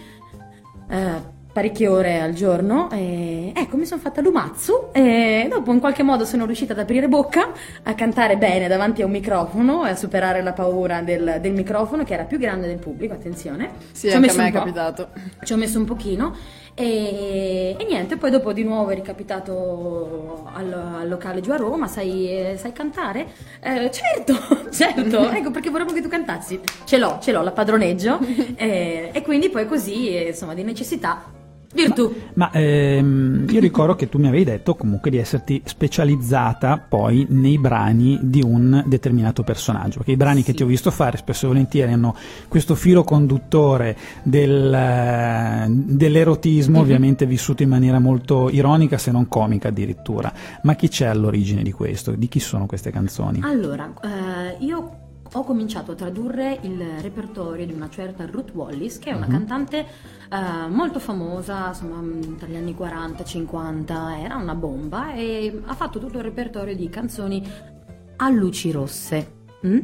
eh, 0.89 1.35
parecchie 1.57 1.89
ore 1.89 2.21
al 2.21 2.35
giorno 2.35 2.91
e 2.91 3.51
ecco 3.55 3.79
mi 3.79 3.87
sono 3.87 3.99
fatta 3.99 4.21
l'umazzu 4.21 4.89
e 4.93 5.47
dopo 5.49 5.73
in 5.73 5.81
qualche 5.81 6.03
modo 6.03 6.27
sono 6.27 6.45
riuscita 6.45 6.75
ad 6.75 6.81
aprire 6.81 7.09
bocca 7.09 7.49
a 7.83 7.95
cantare 7.95 8.37
bene 8.37 8.69
davanti 8.69 9.01
a 9.01 9.07
un 9.07 9.11
microfono 9.13 9.87
e 9.87 9.91
a 9.93 9.97
superare 9.97 10.43
la 10.43 10.53
paura 10.53 11.01
del, 11.01 11.39
del 11.41 11.53
microfono 11.55 12.05
che 12.05 12.13
era 12.13 12.25
più 12.25 12.37
grande 12.39 12.67
del 12.67 12.77
pubblico 12.77 13.15
attenzione 13.15 13.71
Sì, 13.93 14.11
Ci 14.11 14.15
ho 14.15 14.19
anche 14.19 14.29
a 14.29 14.33
messo 14.33 14.37
me 14.37 14.43
un 14.43 14.49
è 14.49 14.53
po'. 14.53 14.59
capitato. 14.59 15.09
ci 15.45 15.53
ho 15.55 15.57
messo 15.57 15.79
un 15.79 15.87
pochino 15.87 16.35
e, 16.79 17.75
e 17.79 17.85
niente, 17.89 18.19
poi 18.19 18.31
dopo 18.31 18.53
di 18.53 18.63
nuovo 18.63 18.91
è 18.91 18.95
ricapitato 18.95 20.47
al, 20.53 20.71
al 21.01 21.09
locale 21.09 21.41
giù 21.41 21.51
a 21.53 21.57
Roma, 21.57 21.87
sai, 21.87 22.55
sai 22.59 22.73
cantare? 22.73 23.29
Eh, 23.63 23.91
certo, 23.91 24.35
certo, 24.71 25.31
ecco 25.33 25.51
perché 25.51 25.71
vorremmo 25.71 25.93
che 25.93 26.03
tu 26.03 26.09
cantassi. 26.09 26.61
Ce 26.85 26.99
l'ho, 26.99 27.17
ce 27.23 27.33
l'ho, 27.33 27.41
la 27.41 27.53
padroneggio 27.53 28.19
eh, 28.57 29.09
e 29.11 29.23
quindi 29.23 29.49
poi 29.49 29.67
così, 29.67 30.27
insomma, 30.27 30.53
di 30.53 30.65
necessità, 30.65 31.25
virtù. 31.77 32.13
Ma 32.35 32.51
ehm, 32.51 33.47
io 33.51 33.61
ricordo 33.61 33.95
che 33.95 34.09
tu 34.09 34.19
mi 34.19 34.27
avevi 34.27 34.45
detto 34.45 34.75
comunque 34.75 35.11
di 35.11 35.19
esserti 35.19 35.63
specializzata 35.65 36.79
poi 36.79 37.27
nei 37.31 37.59
brani 37.59 38.19
di 38.23 38.43
un 38.43 38.83
determinato 38.87 39.43
personaggio, 39.45 39.99
perché 39.99 40.13
i 40.13 40.17
brani 40.17 40.43
che 40.43 40.51
Sì. 40.51 40.57
ti 40.57 40.63
ho 40.65 40.67
visto 40.67 40.91
fare 40.91 41.17
spesso 41.19 41.45
e 41.45 41.49
volentieri 41.49 41.93
hanno 41.93 42.17
questo 42.49 42.75
filo 42.75 43.05
conduttore 43.05 43.97
del, 44.25 44.73
eh, 44.75 45.67
dell'erotismo, 45.69 46.79
Mhm. 46.79 46.83
ovviamente 46.83 47.27
vissuto 47.27 47.63
in 47.63 47.69
maniera 47.69 47.99
molto 48.01 48.49
ironica, 48.51 48.99
se 48.99 49.11
non 49.11 49.29
comica 49.29 49.69
addirittura. 49.69 50.33
Ma 50.63 50.75
chi 50.75 50.89
c'è 50.89 51.07
all'origine 51.07 51.63
di 51.63 51.73
questo? 51.73 52.13
Di 52.13 52.29
chi 52.29 52.41
sono 52.41 52.67
queste 52.67 52.91
canzoni? 52.91 53.41
Allora, 53.43 53.93
eh, 54.03 54.65
io 54.65 54.91
ho 55.39 55.45
cominciato 55.45 55.93
a 55.93 55.95
tradurre 55.95 56.59
il 56.63 56.83
repertorio 57.01 57.67
di 57.67 57.73
una 57.73 57.89
certa 57.91 58.27
Ruth 58.27 58.53
Wallis, 58.53 58.99
che 58.99 59.11
è 59.11 59.15
una 59.15 59.27
cantante 59.27 59.79
eh, 60.31 60.69
molto 60.69 60.99
famosa, 60.99 61.69
insomma, 61.69 62.03
tra 62.37 62.47
gli 62.47 62.57
anni 62.57 62.75
40-50, 62.79 64.19
era 64.23 64.37
una 64.37 64.55
bomba 64.55 65.13
e 65.15 65.63
ha 65.65 65.75
fatto 65.75 65.99
tutto 65.99 66.19
il 66.19 66.25
repertorio 66.25 66.75
di 66.75 66.89
canzoni 66.89 67.47
a 68.17 68.29
luci 68.31 68.71
rosse. 68.71 69.33
mm? 69.67 69.79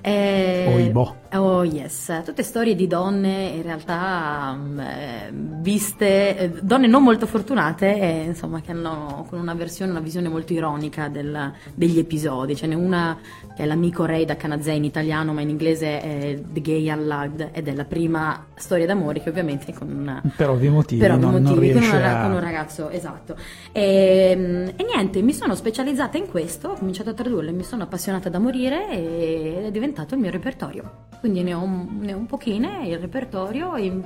Eh, 0.00 0.72
Oibò. 0.74 1.21
Oh 1.34 1.64
yes, 1.64 2.20
tutte 2.26 2.42
storie 2.42 2.74
di 2.74 2.86
donne 2.86 3.44
in 3.54 3.62
realtà 3.62 4.54
mm, 4.54 4.78
eh, 4.80 5.30
viste, 5.32 6.36
eh, 6.36 6.50
donne 6.60 6.86
non 6.86 7.02
molto 7.02 7.26
fortunate, 7.26 7.98
eh, 7.98 8.24
insomma, 8.26 8.60
che 8.60 8.70
hanno 8.70 9.24
con 9.30 9.38
una 9.40 9.54
versione, 9.54 9.92
una 9.92 10.00
visione 10.00 10.28
molto 10.28 10.52
ironica 10.52 11.08
del- 11.08 11.50
degli 11.74 11.98
episodi. 11.98 12.54
Ce 12.54 12.66
n'è 12.66 12.74
una 12.74 13.16
che 13.56 13.62
è 13.62 13.66
l'amico 13.66 14.04
Ray 14.04 14.26
da 14.26 14.36
Canazè 14.36 14.72
in 14.72 14.84
italiano, 14.84 15.32
ma 15.32 15.40
in 15.40 15.48
inglese 15.48 16.02
è 16.02 16.42
The 16.52 16.60
Gay 16.60 16.90
Unlugged 16.90 17.48
ed 17.52 17.66
è 17.66 17.74
la 17.74 17.84
prima 17.86 18.44
storia 18.54 18.84
d'amore 18.84 19.20
che 19.22 19.30
ovviamente 19.30 19.72
con 19.72 19.90
una, 19.90 20.20
Per 20.36 20.50
ovvi 20.50 20.68
motivi, 20.68 21.00
per 21.00 21.12
ovvi 21.12 21.20
non, 21.22 21.32
non 21.32 21.42
motivi, 21.44 21.70
con, 21.72 21.80
riesce 21.80 21.96
una- 21.96 22.20
a... 22.20 22.22
con 22.24 22.32
un 22.32 22.40
ragazzo, 22.40 22.90
esatto. 22.90 23.36
E, 23.72 24.72
e 24.76 24.84
niente, 24.84 25.22
mi 25.22 25.32
sono 25.32 25.54
specializzata 25.54 26.18
in 26.18 26.28
questo, 26.28 26.68
ho 26.68 26.74
cominciato 26.74 27.08
a 27.08 27.14
tradurle, 27.14 27.52
mi 27.52 27.64
sono 27.64 27.84
appassionata 27.84 28.28
da 28.28 28.38
morire 28.38 28.90
e 28.90 29.62
è 29.68 29.70
diventato 29.70 30.14
il 30.14 30.20
mio 30.20 30.30
repertorio. 30.30 31.08
Quindi 31.22 31.44
ne 31.44 31.54
ho, 31.54 31.62
un- 31.62 31.86
ne 32.00 32.14
ho 32.14 32.16
un 32.16 32.26
pochine, 32.26 32.80
il 32.88 32.98
repertorio. 32.98 33.76
In, 33.76 34.02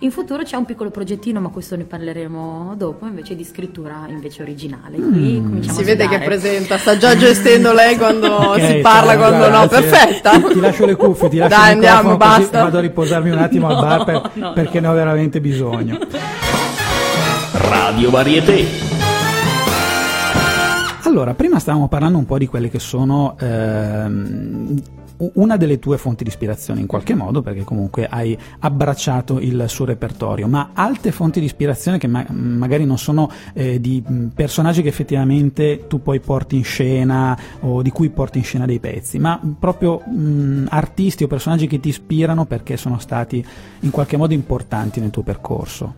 in 0.00 0.10
futuro 0.10 0.42
c'è 0.42 0.54
un 0.56 0.66
piccolo 0.66 0.90
progettino, 0.90 1.40
ma 1.40 1.48
questo 1.48 1.76
ne 1.76 1.84
parleremo 1.84 2.74
dopo, 2.76 3.06
invece 3.06 3.34
di 3.34 3.42
scrittura 3.42 4.04
invece 4.06 4.42
originale. 4.42 4.96
Cominciamo 4.98 5.62
Si 5.78 5.80
a 5.80 5.84
vede 5.84 6.06
che 6.08 6.18
presenta, 6.18 6.76
sta 6.76 6.98
già 6.98 7.16
gestendo 7.16 7.72
lei 7.72 7.96
quando 7.96 8.26
Ok, 8.52 8.66
si 8.66 8.78
parla, 8.80 9.12
ciao, 9.12 9.18
quando 9.18 9.48
no. 9.48 9.66
grazie. 9.66 9.80
Perfetta. 9.88 10.30
Ti, 10.32 10.44
ti 10.52 10.60
lascio 10.60 10.84
le 10.84 10.94
cuffie, 10.96 11.28
ti 11.30 11.36
lascio 11.38 11.56
Dai, 11.56 11.66
il 11.68 11.72
andiamo, 11.76 12.16
basta. 12.18 12.62
vado 12.64 12.76
a 12.76 12.80
riposarmi 12.82 13.30
un 13.30 13.38
attimo 13.38 13.68
al 13.68 13.74
No, 13.76 13.80
bar 13.80 14.04
per- 14.04 14.30
no, 14.34 14.52
perché 14.52 14.80
no. 14.80 14.88
ne 14.88 14.92
ho 14.92 14.96
veramente 14.96 15.40
bisogno. 15.40 15.98
Radio 17.52 18.10
Varieté. 18.10 18.66
Allora, 21.04 21.32
prima 21.32 21.58
stavamo 21.58 21.88
parlando 21.88 22.18
un 22.18 22.26
po' 22.26 22.36
di 22.36 22.46
quelle 22.46 22.68
che 22.68 22.78
sono 22.78 23.36
ehm, 23.40 24.82
una 25.34 25.56
delle 25.56 25.78
tue 25.78 25.98
fonti 25.98 26.24
di 26.24 26.30
ispirazione 26.30 26.80
in 26.80 26.86
qualche 26.86 27.14
modo, 27.14 27.42
perché 27.42 27.64
comunque 27.64 28.06
hai 28.06 28.38
abbracciato 28.60 29.38
il 29.40 29.64
suo 29.68 29.84
repertorio, 29.84 30.46
ma 30.46 30.70
altre 30.72 31.12
fonti 31.12 31.40
di 31.40 31.46
ispirazione 31.46 31.98
che 31.98 32.06
ma- 32.06 32.26
magari 32.30 32.84
non 32.84 32.98
sono 32.98 33.30
eh, 33.52 33.80
di 33.80 34.02
mh, 34.06 34.26
personaggi 34.34 34.82
che 34.82 34.88
effettivamente 34.88 35.86
tu 35.88 36.02
poi 36.02 36.20
porti 36.20 36.56
in 36.56 36.64
scena 36.64 37.38
o 37.60 37.82
di 37.82 37.90
cui 37.90 38.10
porti 38.10 38.38
in 38.38 38.44
scena 38.44 38.66
dei 38.66 38.78
pezzi, 38.78 39.18
ma 39.18 39.40
proprio 39.58 39.98
mh, 39.98 40.66
artisti 40.68 41.24
o 41.24 41.26
personaggi 41.26 41.66
che 41.66 41.80
ti 41.80 41.88
ispirano 41.88 42.44
perché 42.44 42.76
sono 42.76 42.98
stati 42.98 43.44
in 43.80 43.90
qualche 43.90 44.16
modo 44.16 44.34
importanti 44.34 45.00
nel 45.00 45.10
tuo 45.10 45.22
percorso. 45.22 45.94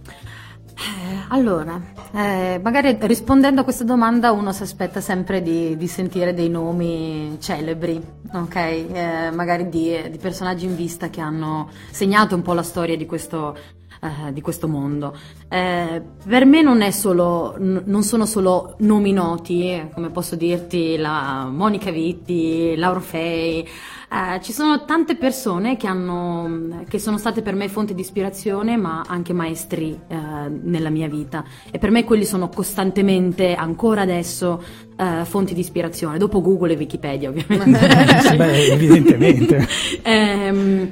Allora, 1.32 1.80
eh, 2.12 2.58
magari 2.60 2.96
rispondendo 3.02 3.60
a 3.60 3.64
questa 3.64 3.84
domanda 3.84 4.32
uno 4.32 4.52
si 4.52 4.64
aspetta 4.64 5.00
sempre 5.00 5.42
di, 5.42 5.76
di 5.76 5.87
sentire 5.87 6.34
dei 6.34 6.49
nomi 6.49 7.37
celebri, 7.38 8.02
ok? 8.32 8.56
Eh, 8.56 9.30
magari 9.32 9.68
di, 9.68 10.10
di 10.10 10.18
personaggi 10.18 10.64
in 10.64 10.75
vista 10.75 11.08
che 11.08 11.20
hanno 11.20 11.70
segnato 11.92 12.34
un 12.34 12.42
po' 12.42 12.52
la 12.52 12.64
storia 12.64 12.96
di 12.96 13.06
questo, 13.06 13.56
eh, 14.00 14.32
di 14.32 14.40
questo 14.40 14.66
mondo. 14.66 15.16
Eh, 15.49 16.02
per 16.26 16.44
me 16.46 16.62
non, 16.62 16.90
solo, 16.90 17.54
n- 17.58 17.82
non 17.84 18.02
sono 18.02 18.26
solo 18.26 18.75
nomi 18.78 19.12
noti, 19.12 19.70
eh, 19.70 19.88
come 19.94 20.10
posso 20.10 20.34
dirti 20.34 20.96
la 20.96 21.49
Monica 21.49 21.92
Vitti, 21.92 22.75
Lauro 22.75 23.00
Fei. 23.00 23.68
Eh, 24.12 24.40
ci 24.40 24.52
sono 24.52 24.85
tante 24.85 25.14
persone 25.14 25.76
che, 25.76 25.87
hanno, 25.87 26.83
che 26.88 26.99
sono 26.99 27.17
state 27.17 27.43
per 27.43 27.55
me 27.55 27.69
fonte 27.69 27.95
di 27.95 28.00
ispirazione, 28.00 28.76
ma 28.76 29.05
anche 29.07 29.33
maestri 29.33 29.97
eh, 30.09 30.17
nella 30.49 30.90
mia 30.90 31.09
vita. 31.09 31.45
E 31.71 31.79
per 31.79 31.93
me 31.93 32.02
quelli 32.02 32.25
sono 32.25 32.49
costantemente, 32.49 33.55
ancora 33.55 34.00
adesso, 34.00 34.61
eh, 34.97 35.25
fonti 35.25 35.55
di 35.55 35.61
ispirazione. 35.61 36.19
Dopo 36.19 36.40
Google 36.40 36.73
e 36.73 36.76
Wikipedia, 36.76 37.29
ovviamente. 37.29 37.87
Beh, 38.37 38.73
evidentemente. 38.73 39.69
Ehm, 40.02 40.90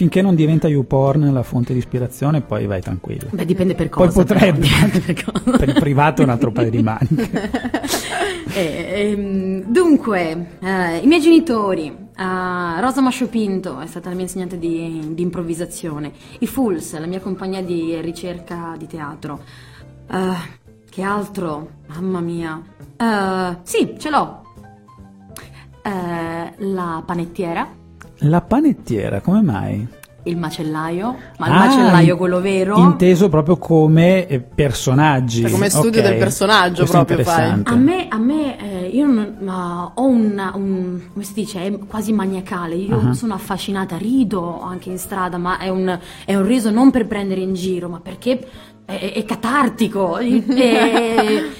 Finché 0.00 0.22
non 0.22 0.34
diventa 0.34 0.66
YouPorn 0.66 1.30
la 1.30 1.42
fonte 1.42 1.74
di 1.74 1.78
ispirazione, 1.78 2.40
poi 2.40 2.64
vai 2.64 2.80
tranquillo. 2.80 3.28
beh, 3.32 3.44
dipende 3.44 3.74
per 3.74 3.90
Poi 3.90 4.06
cosa. 4.06 4.24
però, 4.24 4.38
potrebbe, 4.40 4.66
dipende 4.66 5.00
per 5.00 5.58
per 5.58 5.68
il 5.68 5.74
privato 5.78 6.22
è 6.22 6.24
un 6.24 6.30
altro 6.30 6.50
paio 6.50 6.70
di 6.70 6.82
maniche. 6.82 7.28
Eh, 8.52 9.12
ehm, 9.12 9.62
dunque, 9.70 10.56
eh, 10.60 10.96
i 10.96 11.06
miei 11.06 11.20
genitori, 11.20 11.86
eh, 11.86 12.80
Rosa 12.80 13.00
Mascio 13.00 13.28
Pinto 13.28 13.78
è 13.78 13.86
stata 13.86 14.08
la 14.08 14.14
mia 14.14 14.24
insegnante 14.24 14.58
di, 14.58 15.12
di 15.12 15.22
improvvisazione, 15.22 16.10
i 16.40 16.46
Fools, 16.48 16.98
la 16.98 17.06
mia 17.06 17.20
compagnia 17.20 17.62
di 17.62 18.00
ricerca 18.00 18.74
di 18.76 18.86
teatro. 18.88 19.40
Eh, 20.10 20.34
che 20.90 21.02
altro? 21.02 21.68
Mamma 21.88 22.20
mia. 22.20 22.60
Eh, 22.96 23.58
sì, 23.62 23.94
ce 23.98 24.10
l'ho. 24.10 24.42
La 25.82 27.02
panettiera, 27.06 27.68
La 28.20 28.40
panettiera, 28.42 29.20
come 29.20 29.42
mai? 29.42 29.88
il 30.24 30.36
macellaio, 30.36 31.16
ma 31.38 31.46
il 31.46 31.52
Ah, 31.52 31.58
macellaio 31.64 32.16
quello 32.18 32.42
vero. 32.42 32.76
Inteso 32.76 33.30
proprio 33.30 33.56
come 33.56 34.26
eh, 34.26 34.38
personaggi. 34.38 35.40
Cioè, 35.40 35.50
come 35.50 35.70
studio 35.70 36.02
Ok, 36.02 36.06
del 36.08 36.18
personaggio 36.18 36.80
questo 36.84 37.00
è 37.00 37.04
proprio 37.06 37.24
fai. 37.26 37.62
A 37.64 37.74
me, 37.74 38.06
a 38.06 38.18
me 38.18 38.58
eh, 38.84 38.88
io 38.88 39.06
non- 39.06 39.36
ma 39.40 39.90
ho 39.94 40.04
un, 40.06 40.50
un- 40.54 41.00
come 41.10 41.24
si 41.24 41.32
dice, 41.32 41.64
è 41.64 41.78
quasi 41.86 42.12
maniacale, 42.12 42.74
io 42.74 43.00
Ah. 43.08 43.14
sono 43.14 43.32
affascinata, 43.32 43.96
rido 43.96 44.60
anche 44.60 44.90
in 44.90 44.98
strada, 44.98 45.38
ma 45.38 45.56
è 45.56 45.70
un, 45.70 45.98
è 46.26 46.34
un 46.34 46.44
riso 46.46 46.70
non 46.70 46.90
per 46.90 47.06
prendere 47.06 47.40
in 47.40 47.54
giro, 47.54 47.88
ma 47.88 48.00
perché 48.00 48.46
è, 48.84 49.12
è 49.14 49.24
catartico. 49.24 50.18
E- 50.20 51.50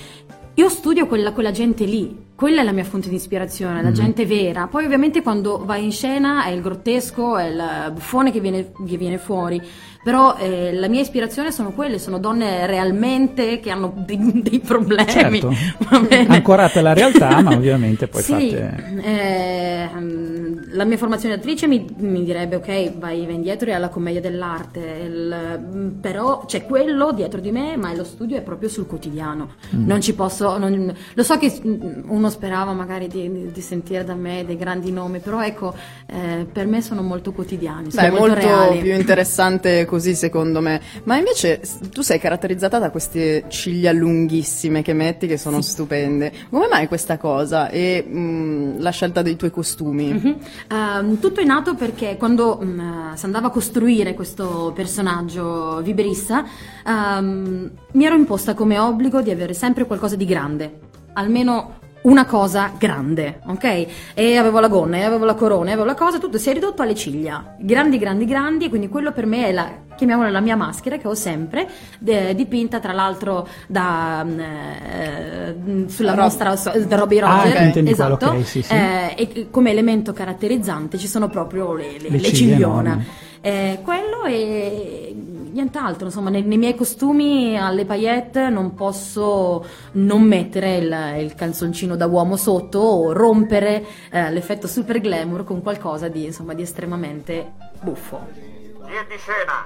io 0.55 0.69
studio 0.69 1.07
quella, 1.07 1.33
quella 1.33 1.53
gente 1.53 1.85
lì, 1.87 2.15
quella 2.41 2.63
è 2.63 2.65
la 2.65 2.73
mia 2.73 2.85
fonte 2.85 3.11
di 3.11 3.17
ispirazione, 3.17 3.83
la 3.83 3.93
gente 3.93 4.25
vera. 4.25 4.67
Poi 4.67 4.87
ovviamente 4.87 5.21
quando 5.21 5.63
vai 5.63 5.85
in 5.85 5.93
scena 5.93 6.47
è 6.47 6.49
il 6.49 6.63
grottesco, 6.63 7.37
è 7.37 7.45
il 7.45 7.93
buffone 7.93 8.33
che 8.33 8.41
viene, 8.41 8.73
che 8.87 8.97
viene 8.97 9.19
fuori. 9.19 9.61
Però 10.03 10.37
eh, 10.39 10.73
la 10.73 10.89
mia 10.89 11.03
ispirazione 11.03 11.53
sono 11.53 11.73
quelle, 11.73 11.99
sono 11.99 12.19
donne 12.19 12.65
realmente 12.67 13.61
che 13.61 13.71
hanno 13.71 13.93
dei, 13.95 14.19
dei 14.43 14.61
problemi. 14.61 15.11
Certo, 15.11 15.53
ancorate 16.29 16.79
alla 16.79 16.95
realtà, 16.95 17.41
ma 17.43 17.51
ovviamente 17.57 18.09
poi 18.09 18.23
sì, 18.23 18.33
fate... 18.33 19.01
eh, 19.03 19.89
mm, 19.95 20.57
la 20.73 20.85
mia 20.85 20.97
formazione 20.97 21.35
di 21.35 21.41
attrice 21.41 21.67
mi, 21.67 21.85
mi 21.99 22.25
direbbe 22.25 22.57
ok, 22.57 22.97
vai, 22.99 23.27
vai 23.27 23.35
indietro 23.35 23.69
e 23.69 23.73
alla 23.75 23.89
commedia 23.91 24.21
dell'arte, 24.23 24.79
il- 24.81 25.61
mm, 25.75 25.89
però 26.01 26.45
c'è 26.47 26.65
quello 26.65 27.13
dietro 27.13 27.41
di 27.41 27.51
me, 27.51 27.77
ma 27.77 27.95
lo 27.95 28.05
studio 28.05 28.39
è 28.39 28.41
proprio 28.43 28.71
sul 28.71 28.87
quotidiano. 28.87 29.51
Mm. 29.77 29.87
Non 29.87 30.01
ci 30.01 30.15
posso, 30.15 30.57
non- 30.57 30.95
lo 31.13 31.23
so 31.23 31.37
che 31.37 31.61
mm, 31.67 32.05
uno 32.09 32.31
sperava 32.31 32.73
magari 32.73 33.07
di, 33.07 33.51
di- 33.53 33.61
sentire 33.61 34.03
da 34.05 34.15
me 34.15 34.45
dei 34.47 34.57
grandi 34.57 34.91
nomi, 34.91 35.19
però 35.19 35.43
ecco, 35.43 35.75
eh, 36.07 36.47
per 36.51 36.67
me 36.67 36.81
sono 36.81 37.03
molto 37.03 37.33
quotidiani, 37.33 37.91
sono 37.91 38.03
Beh, 38.09 38.09
è 38.09 38.19
molto, 38.19 38.35
molto 38.35 38.47
reali. 38.47 38.79
più 38.81 38.95
interessante 38.95 39.85
così 39.91 40.15
secondo 40.15 40.61
me. 40.61 40.81
Ma 41.03 41.17
invece 41.17 41.61
tu 41.91 42.01
sei 42.03 42.21
caratterizzata 42.21 42.79
da 42.79 42.91
queste 42.91 43.47
ciglia 43.49 43.91
lunghissime 43.91 44.83
che 44.83 44.93
metti 44.93 45.27
che 45.27 45.37
sono 45.37 45.61
stupende. 45.61 46.33
Come 46.49 46.69
mai 46.69 46.87
questa 46.87 47.19
cosa 47.19 47.69
e 47.69 48.03
mh, 48.03 48.81
la 48.81 48.91
scelta 48.91 49.21
dei 49.21 49.35
tuoi 49.35 49.51
costumi? 49.51 50.13
Mhm. 50.13 50.37
Ehm, 50.69 51.19
tutto 51.19 51.41
è 51.41 51.45
nato 51.45 51.75
perché 51.75 52.17
quando 52.17 52.61
mm, 52.63 53.15
si 53.15 53.25
andava 53.25 53.49
a 53.49 53.51
costruire 53.51 54.15
questo 54.15 54.71
personaggio 54.77 55.81
Vibrissa, 55.83 56.45
ehm, 56.87 57.71
mi 57.91 58.05
ero 58.05 58.15
imposta 58.15 58.55
come 58.55 58.79
obbligo 58.79 59.21
di 59.21 59.33
avere 59.33 59.55
sempre 59.55 59.87
qualcosa 59.87 60.15
di 60.15 60.25
grande, 60.25 60.79
almeno 61.15 61.80
una 62.03 62.25
cosa 62.25 62.73
grande, 62.79 63.41
ok? 63.47 63.87
E 64.15 64.37
avevo 64.37 64.59
la 64.61 64.69
gonna, 64.69 64.97
e 64.97 65.03
avevo 65.05 65.25
la 65.25 65.35
corona, 65.35 65.69
e 65.71 65.73
avevo 65.73 65.87
la 65.87 65.95
cosa, 65.95 66.19
tutto 66.19 66.39
si 66.39 66.49
è 66.49 66.53
ridotto 66.55 66.81
alle 66.83 66.95
ciglia, 66.95 67.55
grandi, 67.59 67.99
grandi, 67.99 68.25
grandi, 68.25 68.65
e 68.65 68.69
quindi 68.71 68.89
quello 68.89 69.13
per 69.13 69.27
me 69.27 69.49
è 69.49 69.53
la, 69.53 69.71
chiamiamola 69.97 70.31
la 70.31 70.41
mia 70.41 70.57
maschera 70.57 70.97
che 70.97 71.07
ho 71.07 71.15
sempre, 71.15 71.69
de- 71.99 72.35
dipinta 72.35 72.81
tra 72.81 72.93
l'altro 72.93 73.47
da, 73.67 74.25
mm, 74.25 74.41
eh, 74.41 75.55
mm, 75.59 75.87
sulla 75.89 76.13
Rob- 76.15 76.23
mostra 76.23 76.57
so- 76.57 76.73
da 76.87 76.97
Robbie 76.97 77.21
Ah, 77.21 77.43
Roger, 77.43 77.63
intendi 77.63 77.95
quello, 77.95 78.15
esatto, 78.17 78.31
ok, 78.37 78.47
sì, 78.47 78.63
sì. 78.63 78.73
eh, 78.73 79.15
e 79.17 79.47
come 79.51 79.71
elemento 79.71 80.13
caratterizzante 80.15 80.97
ci 80.97 81.07
sono 81.07 81.29
proprio 81.29 81.75
le, 81.75 81.93
le, 82.01 82.09
Le 82.09 82.19
le 82.19 82.33
ciglia 82.33 82.55
ciglione. 82.55 83.29
Eh, 83.43 83.79
quello 83.83 84.25
e 84.25 85.10
nient'altro, 85.53 86.07
insomma, 86.07 86.31
nei, 86.31 86.43
nei 86.43 86.59
miei 86.59 86.75
costumi 86.75 87.59
alle 87.59 87.85
paillette 87.85 88.49
non 88.49 88.75
posso 88.75 89.65
non 89.93 90.23
mettere 90.23 90.77
il, 90.77 91.23
il 91.23 91.35
calzoncino 91.35 91.97
da 91.97 92.07
uomo 92.07 92.37
sotto 92.37 92.79
o 92.79 93.13
rompere 93.13 93.85
eh, 94.11 94.31
l'effetto 94.31 94.67
super 94.67 95.01
glamour 95.01 95.45
con 95.45 95.63
qualcosa 95.63 96.09
di, 96.09 96.25
insomma, 96.25 96.55
di 96.55 96.63
estremamente 96.63 97.53
buffo. 97.81 98.59
Di 98.91 99.17
scena? 99.19 99.65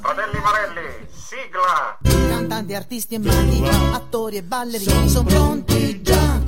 Fratelli 0.00 0.40
Marelli, 0.40 1.06
sigla! 1.08 1.98
Cantanti, 2.28 2.74
artisti 2.74 3.14
e 3.14 3.18
maghi, 3.18 3.62
attori 3.92 4.36
e 4.38 4.42
ballerini 4.42 5.08
sono 5.08 5.28
pronti 5.28 6.02
già. 6.02 6.40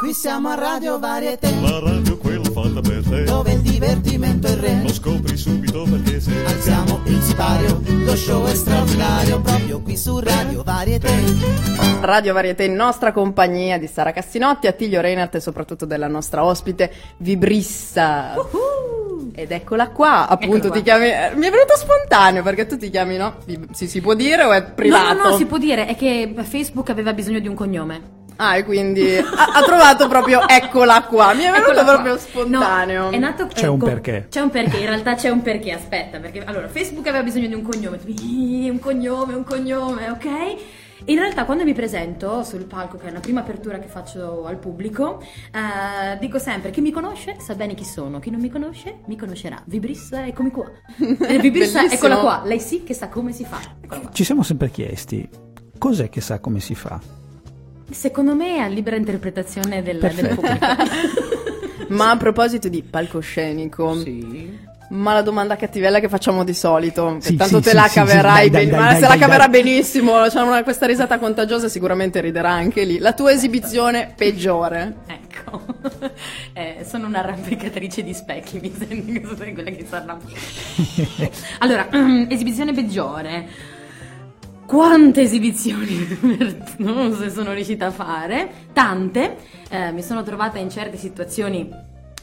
Qui 0.00 0.12
siamo 0.12 0.48
a 0.48 0.54
Radio 0.54 0.98
Varietà, 0.98 1.48
La 1.60 1.78
radio 1.78 2.18
quella 2.18 2.43
fatta 2.74 2.88
per 2.88 3.02
te 3.08 3.22
dove 3.24 3.52
il 3.52 3.60
divertimento 3.60 4.46
è 4.46 4.50
il 4.50 4.56
re. 4.56 4.82
Lo 4.82 4.92
scopri 4.92 5.36
subito 5.36 5.84
perché 5.84 6.20
se 6.20 6.32
Alziamo 6.44 7.00
il 7.04 7.20
sipario, 7.22 7.80
lo 7.86 8.16
show 8.16 8.44
è 8.46 8.54
straordinario, 8.54 9.40
proprio 9.40 9.80
qui 9.80 9.96
su 9.96 10.18
Radio 10.18 10.62
Varietà. 10.62 11.08
Radio 12.00 12.32
Varietà 12.32 12.62
in 12.64 12.74
nostra 12.74 13.12
compagnia 13.12 13.78
di 13.78 13.86
Sara 13.86 14.12
Cassinotti, 14.12 14.66
Attilio 14.66 15.00
Reinhardt 15.00 15.36
e 15.36 15.40
soprattutto 15.40 15.84
della 15.86 16.08
nostra 16.08 16.44
ospite 16.44 16.90
Vibrissa. 17.18 18.34
Ed 19.36 19.50
eccola 19.50 19.88
qua, 19.88 20.28
appunto 20.28 20.68
Eccola 20.68 20.70
qua. 20.70 20.76
ti 20.78 20.82
chiami... 20.82 21.06
eh, 21.06 21.30
Mi 21.34 21.46
è 21.46 21.50
venuto 21.50 21.76
spontaneo 21.76 22.42
perché 22.42 22.66
tu 22.66 22.76
ti 22.76 22.88
chiami, 22.88 23.16
no? 23.16 23.36
Si, 23.72 23.88
si 23.88 24.00
può 24.00 24.14
dire 24.14 24.44
o 24.44 24.52
è 24.52 24.62
privato? 24.62 25.14
No, 25.14 25.22
no, 25.22 25.30
no, 25.30 25.36
si 25.36 25.46
può 25.46 25.58
dire, 25.58 25.86
è 25.86 25.96
che 25.96 26.32
Facebook 26.42 26.90
aveva 26.90 27.12
bisogno 27.12 27.40
di 27.40 27.48
un 27.48 27.54
cognome. 27.54 28.22
Ah, 28.36 28.56
e 28.56 28.64
quindi 28.64 29.16
ha, 29.16 29.24
ha 29.54 29.62
trovato 29.62 30.08
proprio 30.08 30.46
eccola 30.48 31.02
qua. 31.04 31.32
Mi 31.34 31.42
è 31.44 31.50
venuto 31.50 31.70
Eccola 31.70 31.82
qua. 31.84 31.92
proprio 31.92 32.18
spontaneo. 32.18 33.02
No, 33.04 33.10
è 33.10 33.18
nato, 33.18 33.46
C'è 33.46 33.66
un 33.68 33.76
ecco, 33.76 33.84
perché. 33.86 34.26
C'è 34.30 34.40
un 34.40 34.50
perché, 34.50 34.78
in 34.78 34.86
realtà 34.86 35.14
c'è 35.14 35.28
un 35.28 35.42
perché, 35.42 35.72
aspetta, 35.72 36.18
perché 36.18 36.42
allora 36.44 36.68
Facebook 36.68 37.06
aveva 37.06 37.22
bisogno 37.22 37.46
di 37.46 37.54
un 37.54 37.62
cognome, 37.62 37.98
tu, 37.98 38.08
"Ih, 38.08 38.68
un 38.70 38.78
cognome, 38.80 39.34
un 39.34 39.44
cognome, 39.44 40.10
ok? 40.10 40.26
In 41.06 41.18
realtà 41.18 41.44
quando 41.44 41.64
mi 41.64 41.74
presento 41.74 42.42
sul 42.44 42.64
palco, 42.64 42.96
che 42.96 43.08
è 43.08 43.10
la 43.10 43.20
prima 43.20 43.40
apertura 43.40 43.78
che 43.78 43.88
faccio 43.88 44.46
al 44.46 44.56
pubblico, 44.56 45.20
eh, 45.52 46.16
dico 46.18 46.38
sempre 46.38 46.70
chi 46.70 46.80
mi 46.80 46.90
conosce 46.92 47.36
sa 47.40 47.54
bene 47.54 47.74
chi 47.74 47.84
sono, 47.84 48.20
chi 48.20 48.30
non 48.30 48.40
mi 48.40 48.48
conosce 48.48 49.00
mi 49.06 49.16
conoscerà. 49.16 49.60
Vibrissa, 49.66 50.26
eccomi 50.26 50.50
qua. 50.50 50.64
Eh, 51.28 51.38
Vibrissa, 51.38 51.84
eccola 51.84 52.16
qua, 52.18 52.42
lei 52.44 52.58
sì 52.58 52.84
che 52.84 52.94
sa 52.94 53.08
come 53.08 53.32
si 53.32 53.44
fa. 53.44 53.58
Qua. 53.86 54.00
Ci 54.12 54.24
siamo 54.24 54.42
sempre 54.42 54.70
chiesti, 54.70 55.28
cos'è 55.76 56.08
che 56.08 56.20
sa 56.22 56.38
come 56.38 56.60
si 56.60 56.74
fa? 56.74 56.98
Secondo 57.94 58.34
me 58.34 58.56
è 58.56 58.58
a 58.58 58.66
libera 58.66 58.96
interpretazione 58.96 59.82
del, 59.82 59.98
del 59.98 60.34
pubblico. 60.34 60.66
Ma 61.88 62.10
a 62.10 62.16
proposito 62.16 62.68
di 62.68 62.82
palcoscenico, 62.82 63.96
ma 64.88 65.12
la 65.12 65.22
domanda 65.22 65.54
cattivella 65.56 66.00
che 66.00 66.08
facciamo 66.08 66.44
di 66.44 66.54
solito, 66.54 67.16
che 67.20 67.28
Sì, 67.28 67.36
tanto 67.36 67.58
sì, 67.58 67.62
te 67.62 67.70
sì, 67.70 67.76
la 67.76 67.82
sì, 67.82 67.88
sì, 67.90 67.94
caverai 67.94 68.50
dai, 68.50 68.50
dai, 68.50 68.66
ben- 68.66 68.70
dai, 68.70 68.80
ma 68.80 68.92
dai, 68.92 69.00
se 69.00 69.08
la 69.08 69.16
caverà 69.16 69.48
benissimo, 69.48 70.22
c'è 70.28 70.40
una, 70.40 70.62
questa 70.64 70.86
risata 70.86 71.18
contagiosa 71.18 71.68
sicuramente 71.68 72.20
riderà 72.20 72.50
anche 72.50 72.84
lì. 72.84 72.98
La 72.98 73.12
tua 73.12 73.30
esibizione 73.32 74.12
peggiore. 74.16 74.94
Ecco, 75.06 75.62
Eh, 76.52 76.84
sono 76.88 77.06
un'arrampicatrice 77.06 78.02
di 78.02 78.14
specchi, 78.14 78.58
mi 78.60 78.72
sembra 78.76 79.20
che 79.20 79.26
sono 79.26 79.52
quella 79.52 79.70
che 79.70 79.86
si 79.88 79.94
arrampica. 79.94 80.40
Allora, 81.58 81.88
esibizione 82.28 82.72
peggiore. 82.72 83.72
Quante 84.74 85.20
esibizioni 85.20 86.04
non 86.78 87.12
so 87.12 87.20
se 87.20 87.30
sono 87.30 87.52
riuscita 87.52 87.86
a 87.86 87.90
fare? 87.92 88.50
Tante. 88.72 89.36
Eh, 89.70 89.92
mi 89.92 90.02
sono 90.02 90.24
trovata 90.24 90.58
in 90.58 90.68
certe 90.68 90.96
situazioni 90.96 91.70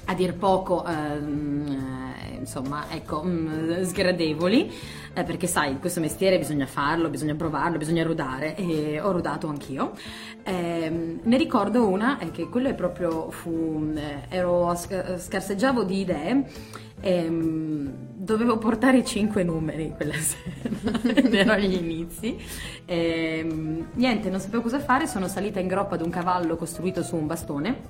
a 0.03 0.13
dir 0.13 0.33
poco, 0.33 0.85
ehm, 0.85 1.65
eh, 2.29 2.35
insomma, 2.35 2.87
ecco, 2.89 3.23
mm, 3.23 3.83
sgradevoli, 3.83 4.69
eh, 5.13 5.23
perché 5.23 5.47
sai, 5.47 5.79
questo 5.79 6.01
mestiere 6.01 6.37
bisogna 6.37 6.65
farlo, 6.65 7.07
bisogna 7.07 7.35
provarlo, 7.35 7.77
bisogna 7.77 8.03
rodare 8.03 8.57
e 8.57 8.99
ho 8.99 9.13
rodato 9.13 9.47
anch'io. 9.47 9.93
Ehm, 10.43 11.21
ne 11.23 11.37
ricordo 11.37 11.87
una, 11.87 12.17
che 12.33 12.49
quello 12.49 12.67
è 12.67 12.73
proprio 12.73 13.31
fu, 13.31 13.93
eh, 13.95 14.25
ero 14.27 14.75
scarseggiavo 14.75 15.83
di 15.83 16.01
idee 16.01 16.45
Ehm, 17.01 18.09
dovevo 18.13 18.57
portare 18.59 19.03
cinque 19.03 19.43
numeri 19.43 19.93
quella 19.95 20.13
sera, 20.21 21.01
erano 21.31 21.61
gli 21.61 21.73
inizi. 21.73 22.37
Ehm, 22.85 23.87
niente, 23.93 24.29
non 24.29 24.39
sapevo 24.39 24.61
cosa 24.61 24.79
fare, 24.79 25.07
sono 25.07 25.27
salita 25.27 25.59
in 25.59 25.67
groppa 25.67 25.95
ad 25.95 26.01
un 26.01 26.09
cavallo 26.09 26.55
costruito 26.55 27.01
su 27.03 27.15
un 27.15 27.25
bastone 27.25 27.81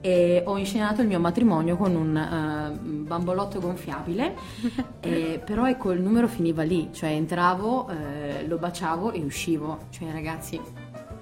e 0.00 0.42
ho 0.44 0.56
inscenato 0.56 1.02
il 1.02 1.08
mio 1.08 1.18
matrimonio 1.18 1.76
con 1.76 1.94
un 1.96 2.16
eh, 2.16 2.78
bambolotto 2.78 3.58
gonfiabile, 3.60 4.34
e- 5.00 5.42
però 5.44 5.66
ecco 5.66 5.90
il 5.90 6.00
numero 6.00 6.28
finiva 6.28 6.62
lì, 6.62 6.90
cioè 6.92 7.10
entravo, 7.10 7.88
eh, 7.88 8.46
lo 8.46 8.58
baciavo 8.58 9.12
e 9.12 9.20
uscivo, 9.22 9.86
cioè 9.90 10.10
ragazzi... 10.12 10.60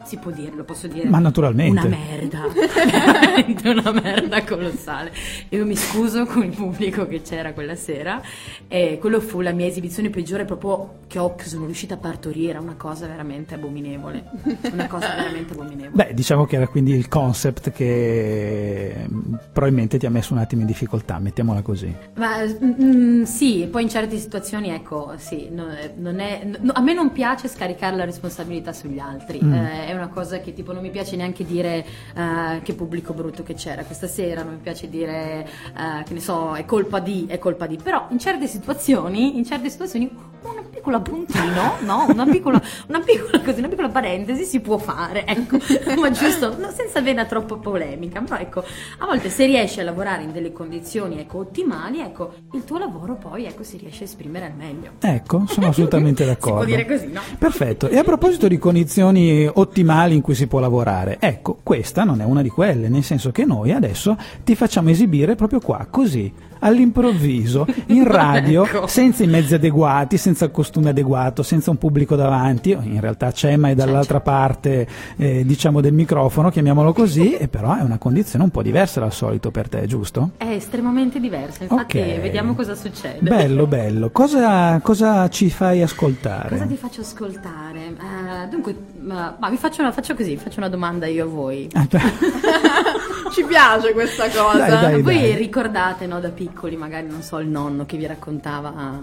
Si 0.04 0.18
può 0.18 0.30
dire, 0.30 0.52
lo 0.54 0.64
posso 0.64 0.86
dire. 0.86 1.08
Ma 1.08 1.18
naturalmente. 1.18 1.86
Una 1.86 1.96
merda. 1.96 2.42
Veramente 2.52 3.68
una 3.68 3.90
merda 3.92 4.44
colossale. 4.44 5.12
Io 5.50 5.64
mi 5.64 5.76
scuso 5.76 6.24
con 6.26 6.44
il 6.44 6.54
pubblico 6.54 7.06
che 7.06 7.22
c'era 7.22 7.52
quella 7.52 7.74
sera. 7.74 8.20
E 8.68 8.98
quello 9.00 9.20
fu 9.20 9.40
la 9.40 9.52
mia 9.52 9.66
esibizione 9.66 10.10
peggiore, 10.10 10.44
proprio 10.44 10.98
che, 11.06 11.18
ho, 11.18 11.34
che 11.34 11.44
sono 11.44 11.64
riuscita 11.64 11.94
a 11.94 11.98
partorire. 11.98 12.58
Una 12.58 12.74
cosa 12.76 13.06
veramente 13.06 13.54
abominevole. 13.54 14.24
Una 14.72 14.86
cosa 14.86 15.14
veramente 15.16 15.52
abominevole. 15.54 16.04
Beh, 16.04 16.14
diciamo 16.14 16.44
che 16.44 16.56
era 16.56 16.66
quindi 16.68 16.92
il 16.92 17.08
concept 17.08 17.70
che 17.70 19.06
mm, 19.10 19.34
probabilmente 19.52 19.98
ti 19.98 20.06
ha 20.06 20.10
messo 20.10 20.32
un 20.34 20.40
attimo 20.40 20.60
in 20.62 20.66
difficoltà, 20.66 21.18
mettiamola 21.18 21.62
così. 21.62 21.94
Ma 22.16 22.38
mm, 22.44 23.22
sì, 23.22 23.68
poi 23.70 23.82
in 23.84 23.88
certe 23.88 24.18
situazioni, 24.18 24.70
ecco, 24.70 25.12
sì, 25.16 25.48
no- 25.50 25.66
non 25.96 26.20
è- 26.20 26.46
no- 26.60 26.72
a 26.74 26.80
me 26.80 26.92
non 26.94 27.12
piace 27.12 27.48
scaricare 27.48 27.96
la 27.96 28.04
responsabilità 28.04 28.72
sugli 28.72 28.98
altri. 28.98 29.40
Mm. 29.42 29.52
Eh, 29.52 29.93
è 29.94 29.98
una 29.98 30.08
cosa 30.08 30.40
che 30.40 30.52
tipo 30.52 30.72
non 30.72 30.82
mi 30.82 30.90
piace 30.90 31.16
neanche 31.16 31.44
dire 31.44 31.84
eh, 32.14 32.60
che 32.62 32.74
pubblico 32.74 33.12
brutto 33.12 33.42
che 33.42 33.54
c'era 33.54 33.84
questa 33.84 34.06
sera, 34.06 34.42
non 34.42 34.54
mi 34.54 34.60
piace 34.60 34.88
dire 34.88 35.46
eh, 35.76 36.02
che 36.04 36.14
ne 36.14 36.20
so, 36.20 36.54
è 36.54 36.64
colpa 36.64 37.00
di, 37.00 37.26
è 37.28 37.38
colpa 37.38 37.66
di. 37.66 37.78
Però 37.82 38.06
in 38.10 38.18
certe 38.18 38.46
situazioni, 38.46 39.36
in 39.36 39.44
certe 39.44 39.70
situazioni, 39.70 40.10
una 40.42 40.62
piccola 40.70 40.84
piccolo 40.84 40.96
appuntino, 40.98 41.76
no? 41.80 42.06
Una 42.10 42.26
piccola, 42.26 42.60
una 42.88 43.00
piccola, 43.00 43.40
così, 43.40 43.60
una 43.60 43.68
piccola 43.68 43.88
parentesi 43.88 44.44
si 44.44 44.60
può 44.60 44.76
fare, 44.76 45.24
ecco, 45.26 45.56
ma 45.98 46.10
giusto, 46.10 46.56
no, 46.58 46.70
senza 46.70 47.00
vena 47.00 47.24
troppo 47.24 47.56
polemica, 47.56 48.20
però 48.20 48.36
ecco, 48.36 48.62
a 48.98 49.06
volte 49.06 49.30
se 49.30 49.46
riesci 49.46 49.80
a 49.80 49.84
lavorare 49.84 50.24
in 50.24 50.32
delle 50.32 50.52
condizioni 50.52 51.18
ecco, 51.18 51.38
ottimali, 51.38 52.00
ecco, 52.00 52.34
il 52.52 52.64
tuo 52.64 52.78
lavoro 52.78 53.14
poi 53.14 53.46
ecco, 53.46 53.62
si 53.62 53.78
riesce 53.78 54.02
a 54.02 54.06
esprimere 54.06 54.46
al 54.46 54.54
meglio. 54.54 54.92
Ecco, 55.00 55.44
sono 55.46 55.68
assolutamente 55.68 56.24
Si 56.24 56.28
d'accordo. 56.28 56.56
può 56.56 56.64
dire 56.64 56.86
così, 56.86 57.06
no? 57.06 57.20
Perfetto. 57.38 57.88
E 57.88 57.96
a 57.96 58.02
proposito 58.02 58.48
di 58.48 58.58
condizioni 58.58 59.46
ottimali 59.46 59.83
in 60.14 60.20
cui 60.20 60.34
si 60.34 60.46
può 60.46 60.58
lavorare, 60.58 61.18
ecco, 61.20 61.58
questa 61.62 62.04
non 62.04 62.20
è 62.20 62.24
una 62.24 62.42
di 62.42 62.48
quelle, 62.48 62.88
nel 62.88 63.02
senso 63.02 63.30
che 63.30 63.44
noi 63.44 63.72
adesso 63.72 64.16
ti 64.42 64.54
facciamo 64.54 64.90
esibire 64.90 65.34
proprio 65.34 65.60
qua, 65.60 65.86
così, 65.90 66.32
all'improvviso, 66.64 67.66
in 67.88 68.04
radio, 68.06 68.64
Ecco. 68.64 68.86
senza 68.86 69.22
i 69.22 69.26
mezzi 69.26 69.54
adeguati, 69.54 70.16
senza 70.16 70.44
il 70.46 70.50
costume 70.50 70.90
adeguato, 70.90 71.42
senza 71.42 71.70
un 71.70 71.78
pubblico 71.78 72.16
davanti. 72.16 72.70
In 72.70 73.00
realtà 73.00 73.30
c'è, 73.32 73.56
ma 73.56 73.68
è 73.68 73.74
dall'altra 73.74 74.20
parte, 74.20 74.86
eh, 75.16 75.44
diciamo, 75.44 75.80
del 75.80 75.92
microfono, 75.92 76.50
chiamiamolo 76.50 76.92
così, 76.92 77.34
e 77.34 77.48
però 77.48 77.76
è 77.76 77.82
una 77.82 77.98
condizione 77.98 78.44
un 78.44 78.50
po' 78.50 78.62
diversa 78.62 79.00
dal 79.00 79.12
solito 79.12 79.50
per 79.50 79.68
te, 79.68 79.86
giusto? 79.86 80.30
È 80.36 80.48
estremamente 80.48 81.20
diversa, 81.20 81.64
infatti 81.64 81.98
Ok. 81.98 82.20
vediamo 82.20 82.54
cosa 82.54 82.74
succede. 82.74 83.18
Bello, 83.20 83.66
bello. 83.68 84.10
Cosa, 84.10 84.80
cosa 84.80 85.28
ci 85.28 85.50
fai 85.50 85.82
ascoltare? 85.82 86.48
Cosa 86.48 86.64
ti 86.66 86.76
faccio 86.76 87.00
ascoltare? 87.02 87.80
Eh, 87.88 88.48
dunque, 88.48 88.72
eh, 88.72 89.02
ma 89.04 89.48
vi 89.50 89.56
faccio, 89.56 89.82
una, 89.82 89.92
faccio 89.92 90.14
così, 90.14 90.36
faccio 90.36 90.58
una 90.58 90.68
domanda 90.68 91.06
io 91.06 91.24
a 91.24 91.28
voi. 91.28 91.68
Ah, 91.74 91.86
Ci 93.34 93.44
piace 93.44 93.92
questa 93.92 94.28
cosa. 94.28 94.58
Dai, 94.66 94.68
dai. 94.92 95.02
voi 95.02 95.34
ricordate, 95.34 96.06
no, 96.06 96.20
da 96.20 96.30
piccoli, 96.30 96.76
magari, 96.76 97.06
non 97.08 97.22
so, 97.22 97.38
il 97.38 97.48
nonno 97.48 97.84
che 97.84 97.96
vi 97.96 98.06
raccontava 98.06 99.00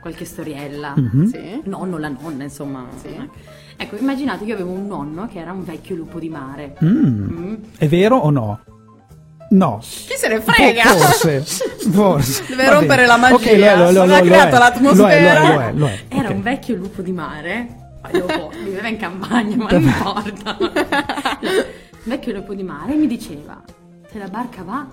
qualche 0.00 0.24
storiella? 0.24 0.94
Mhm. 0.96 1.26
Sì. 1.26 1.60
Nonno, 1.64 1.98
la 1.98 2.08
nonna, 2.08 2.44
insomma. 2.44 2.86
Ecco, 3.76 3.96
immaginate, 3.96 4.44
io 4.44 4.54
avevo 4.54 4.70
un 4.70 4.86
nonno 4.86 5.28
che 5.30 5.38
era 5.38 5.52
un 5.52 5.64
vecchio 5.64 5.96
lupo 5.96 6.18
di 6.18 6.28
mare. 6.28 6.76
Mm. 6.82 7.38
Mm. 7.38 7.54
È 7.76 7.88
vero 7.88 8.16
o 8.16 8.30
no? 8.30 8.60
No. 9.50 9.78
Chi 9.82 10.14
se 10.16 10.28
ne 10.28 10.40
frega? 10.40 10.82
Po- 10.84 10.96
Forse, 10.98 11.44
forse. 11.90 12.44
Deve 12.48 12.64
Va 12.64 12.70
rompere 12.72 13.02
bene. 13.02 13.06
la 13.06 13.16
magia. 13.16 13.34
Ok, 13.34 13.44
lo 13.44 13.50
è, 13.52 13.76
lo 13.76 13.82
lo 13.82 13.88
è, 13.88 13.92
Non 13.92 14.10
ha 14.10 14.18
lo 14.18 14.24
è. 14.24 14.26
creato 14.28 14.48
Lo 14.50 14.56
è, 14.56 14.58
l'atmosfera. 14.58 15.38
Lo 15.40 15.46
è, 15.46 15.54
lo 15.54 15.60
è, 15.60 15.72
lo 15.72 15.86
è, 15.86 16.04
Era 16.08 16.28
ok. 16.28 16.34
un 16.34 16.42
vecchio 16.42 16.74
lupo 16.76 17.02
di 17.02 17.12
mare. 17.12 17.68
Viveva 18.64 18.88
in 18.88 18.96
campagna, 18.96 19.56
ma 19.56 19.66
non 19.70 19.82
importa. 19.82 20.56
Un 22.04 22.10
vecchio 22.10 22.34
lupo 22.34 22.52
di 22.52 22.62
mare 22.62 22.94
mi 22.96 23.06
diceva: 23.06 23.62
Se 24.10 24.18
la 24.18 24.28
barca 24.28 24.62
va, 24.62 24.86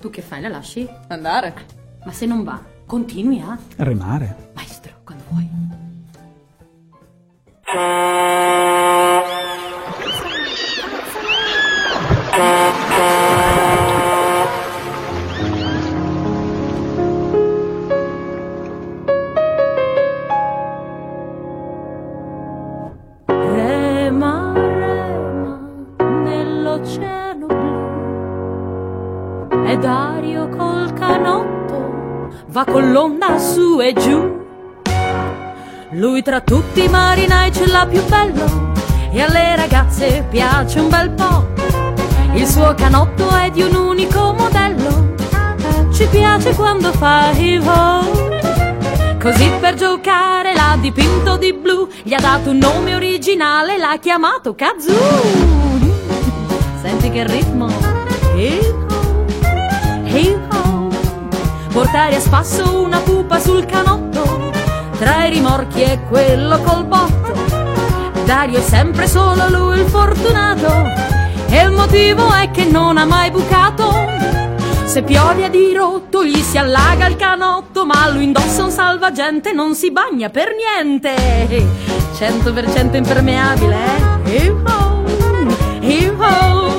tu 0.00 0.08
che 0.08 0.22
fai? 0.22 0.40
La 0.40 0.48
lasci? 0.48 0.88
Andare. 1.08 1.54
Ma 2.02 2.12
se 2.12 2.24
non 2.24 2.44
va, 2.44 2.58
continui 2.86 3.42
a. 3.42 3.58
Remare. 3.76 4.52
Maestro, 4.54 4.92
quando 5.04 5.24
vuoi. 5.28 5.46
Rema, 12.38 13.35
tra 36.36 36.40
tutti 36.44 36.84
i 36.84 36.88
marinai 36.88 37.50
ce 37.50 37.66
l'ha 37.66 37.86
più 37.86 38.04
bello 38.04 38.72
e 39.10 39.22
alle 39.22 39.56
ragazze 39.56 40.26
piace 40.28 40.80
un 40.80 40.90
bel 40.90 41.10
po'. 41.10 41.46
Il 42.34 42.46
suo 42.46 42.74
canotto 42.74 43.34
è 43.34 43.50
di 43.50 43.62
un 43.62 43.74
unico 43.74 44.34
modello, 44.36 45.14
ci 45.94 46.06
piace 46.08 46.54
quando 46.54 46.92
fa 46.92 47.30
i 47.30 47.58
vol. 47.58 49.16
Così 49.18 49.50
per 49.60 49.76
giocare 49.76 50.52
l'ha 50.52 50.76
dipinto 50.78 51.38
di 51.38 51.54
blu, 51.54 51.88
gli 52.02 52.12
ha 52.12 52.20
dato 52.20 52.50
un 52.50 52.58
nome 52.58 52.94
originale, 52.94 53.78
l'ha 53.78 53.96
chiamato 53.98 54.54
Kazoo. 54.54 54.94
Senti 56.82 57.10
che 57.10 57.26
ritmo, 57.26 57.68
hip 58.34 58.90
hop, 58.90 60.06
hip 60.06 60.52
hop. 60.52 60.94
Portare 61.72 62.16
a 62.16 62.20
spasso 62.20 62.82
una 62.82 62.98
pupa 62.98 63.38
sul 63.40 63.64
canotto, 63.64 64.45
tra 64.98 65.26
i 65.26 65.30
rimorchi 65.30 65.82
e 65.82 66.00
quello 66.08 66.58
col 66.60 66.84
botto. 66.84 67.34
Dario 68.24 68.58
è 68.58 68.62
sempre 68.62 69.06
solo 69.06 69.48
lui 69.48 69.80
il 69.80 69.86
fortunato, 69.86 70.68
e 71.48 71.62
il 71.62 71.70
motivo 71.70 72.32
è 72.32 72.50
che 72.50 72.64
non 72.64 72.96
ha 72.96 73.04
mai 73.04 73.30
bucato. 73.30 73.94
Se 74.84 75.02
piove 75.02 75.44
a 75.44 75.48
dirotto 75.48 76.24
gli 76.24 76.40
si 76.40 76.58
allaga 76.58 77.06
il 77.06 77.16
canotto, 77.16 77.84
ma 77.84 78.08
lui 78.08 78.24
indossa 78.24 78.64
un 78.64 78.70
salvagente, 78.70 79.52
non 79.52 79.74
si 79.74 79.90
bagna 79.90 80.30
per 80.30 80.48
niente. 80.54 81.14
100% 82.18 82.96
impermeabile, 82.96 83.76
eh? 84.24 84.44
Hip-ho, 84.44 85.04
hip-ho. 85.80 86.74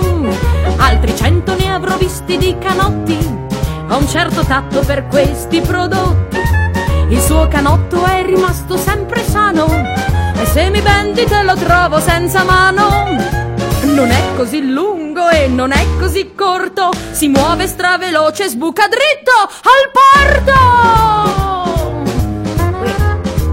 Altri 0.77 1.15
cento 1.15 1.56
ne 1.56 1.71
avrò 1.71 1.95
visti 1.97 2.38
di 2.38 2.56
canotti, 2.58 3.17
ho 3.89 3.97
un 3.97 4.08
certo 4.08 4.43
tatto 4.43 4.80
per 4.82 5.08
questi 5.08 5.62
prodotti. 5.62 6.57
Il 7.10 7.22
suo 7.22 7.48
canotto 7.48 8.04
è 8.04 8.24
rimasto 8.26 8.76
sempre 8.78 9.24
sano, 9.24 9.65
e 9.65 10.46
se 10.46 10.70
mi 10.70 10.82
bendi 10.82 11.24
te 11.26 11.41
lo 11.43 11.56
trovo 11.56 12.00
senza 12.00 12.43
mano. 12.43 13.15
Non 13.84 14.10
è 14.12 14.22
così 14.36 14.70
lungo 14.70 15.30
e 15.30 15.48
non 15.48 15.72
è 15.72 15.86
così 15.98 16.34
corto, 16.36 16.91
si 17.12 17.30
muove 17.30 17.65
straveloce, 17.67 18.50
sbuca 18.50 18.88
dritto 18.88 19.32
al 19.63 19.89
porto! 19.98 20.60
Uè, 22.82 22.96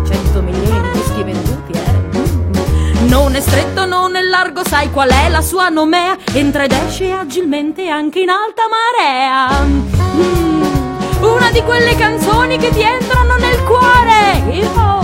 100 0.05 0.43
milioni 0.43 0.81
di 0.81 0.99
dischi 0.99 1.23
venduti, 1.23 1.73
eh? 1.73 3.09
Non 3.09 3.37
è 3.37 3.41
stretto, 3.41 3.87
non 3.87 4.17
è 4.17 4.23
largo, 4.23 4.65
sai 4.67 4.91
qual 4.91 5.11
è 5.11 5.29
la 5.29 5.41
sua 5.41 5.69
nomea? 5.69 6.17
Entra 6.33 6.65
ed 6.65 6.73
esce 6.73 7.13
agilmente 7.13 7.89
anche 7.89 8.19
in 8.21 8.31
alta 8.31 8.63
marea. 8.69 9.63
Mm, 9.63 10.84
una 11.21 11.51
di 11.51 11.63
quelle 11.63 11.95
canzoni 11.97 12.57
che 12.59 12.71
ti 12.71 12.83
entrano 12.83 13.37
nel 13.37 13.63
cuore. 13.65 14.43
Io- 14.57 15.03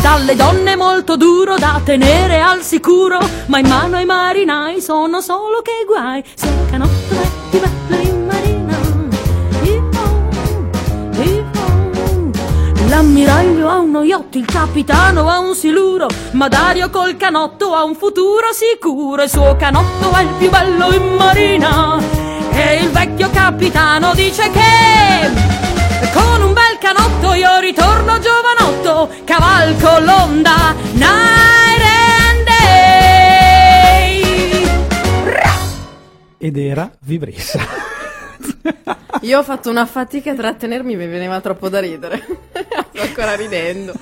dalle 0.00 0.34
donne 0.36 0.76
molto 0.76 1.16
duro 1.16 1.56
da 1.56 1.80
tenere 1.84 2.40
al 2.40 2.62
sicuro, 2.62 3.18
ma 3.46 3.58
in 3.58 3.66
mano 3.66 3.96
ai 3.96 4.04
marinai 4.04 4.80
sono 4.80 5.20
solo 5.20 5.60
che 5.62 5.84
guai. 5.86 6.22
Se 6.34 6.48
canotto 6.70 7.14
più 7.50 7.60
bello 7.60 8.02
in 8.02 8.26
marina, 8.26 8.78
io- 9.62 9.88
io- 11.22 11.46
L'ammiraglio 12.88 13.68
ha 13.68 13.78
uno 13.78 14.02
yacht, 14.02 14.34
il 14.36 14.46
capitano 14.46 15.28
ha 15.28 15.38
un 15.40 15.54
siluro, 15.54 16.08
ma 16.32 16.48
Dario 16.48 16.88
col 16.90 17.16
canotto 17.16 17.74
ha 17.74 17.84
un 17.84 17.94
futuro 17.94 18.46
sicuro. 18.52 19.22
Il 19.22 19.28
suo 19.28 19.56
canotto 19.56 20.10
è 20.12 20.22
il 20.22 20.28
più 20.38 20.48
bello 20.48 20.90
in 20.92 21.14
marina. 21.16 22.27
E 22.60 22.82
il 22.82 22.90
vecchio 22.90 23.30
capitano 23.30 24.14
dice 24.14 24.50
che 24.50 25.30
con 26.12 26.42
un 26.42 26.52
bel 26.52 26.76
canotto 26.80 27.32
io 27.34 27.60
ritorno 27.60 28.18
giovanotto, 28.18 29.14
cavalco 29.22 30.00
l'onda, 30.00 30.74
night 30.94 31.82
and 32.34 32.44
day. 32.44 34.22
Ed 36.36 36.56
era 36.56 36.90
Vibrissa. 36.98 37.60
Io 39.20 39.38
ho 39.38 39.44
fatto 39.44 39.70
una 39.70 39.86
fatica 39.86 40.32
a 40.32 40.34
trattenermi, 40.34 40.96
mi 40.96 41.06
veniva 41.06 41.40
troppo 41.40 41.68
da 41.68 41.78
ridere. 41.78 42.20
Sto 42.92 43.02
ancora 43.02 43.36
ridendo. 43.36 43.92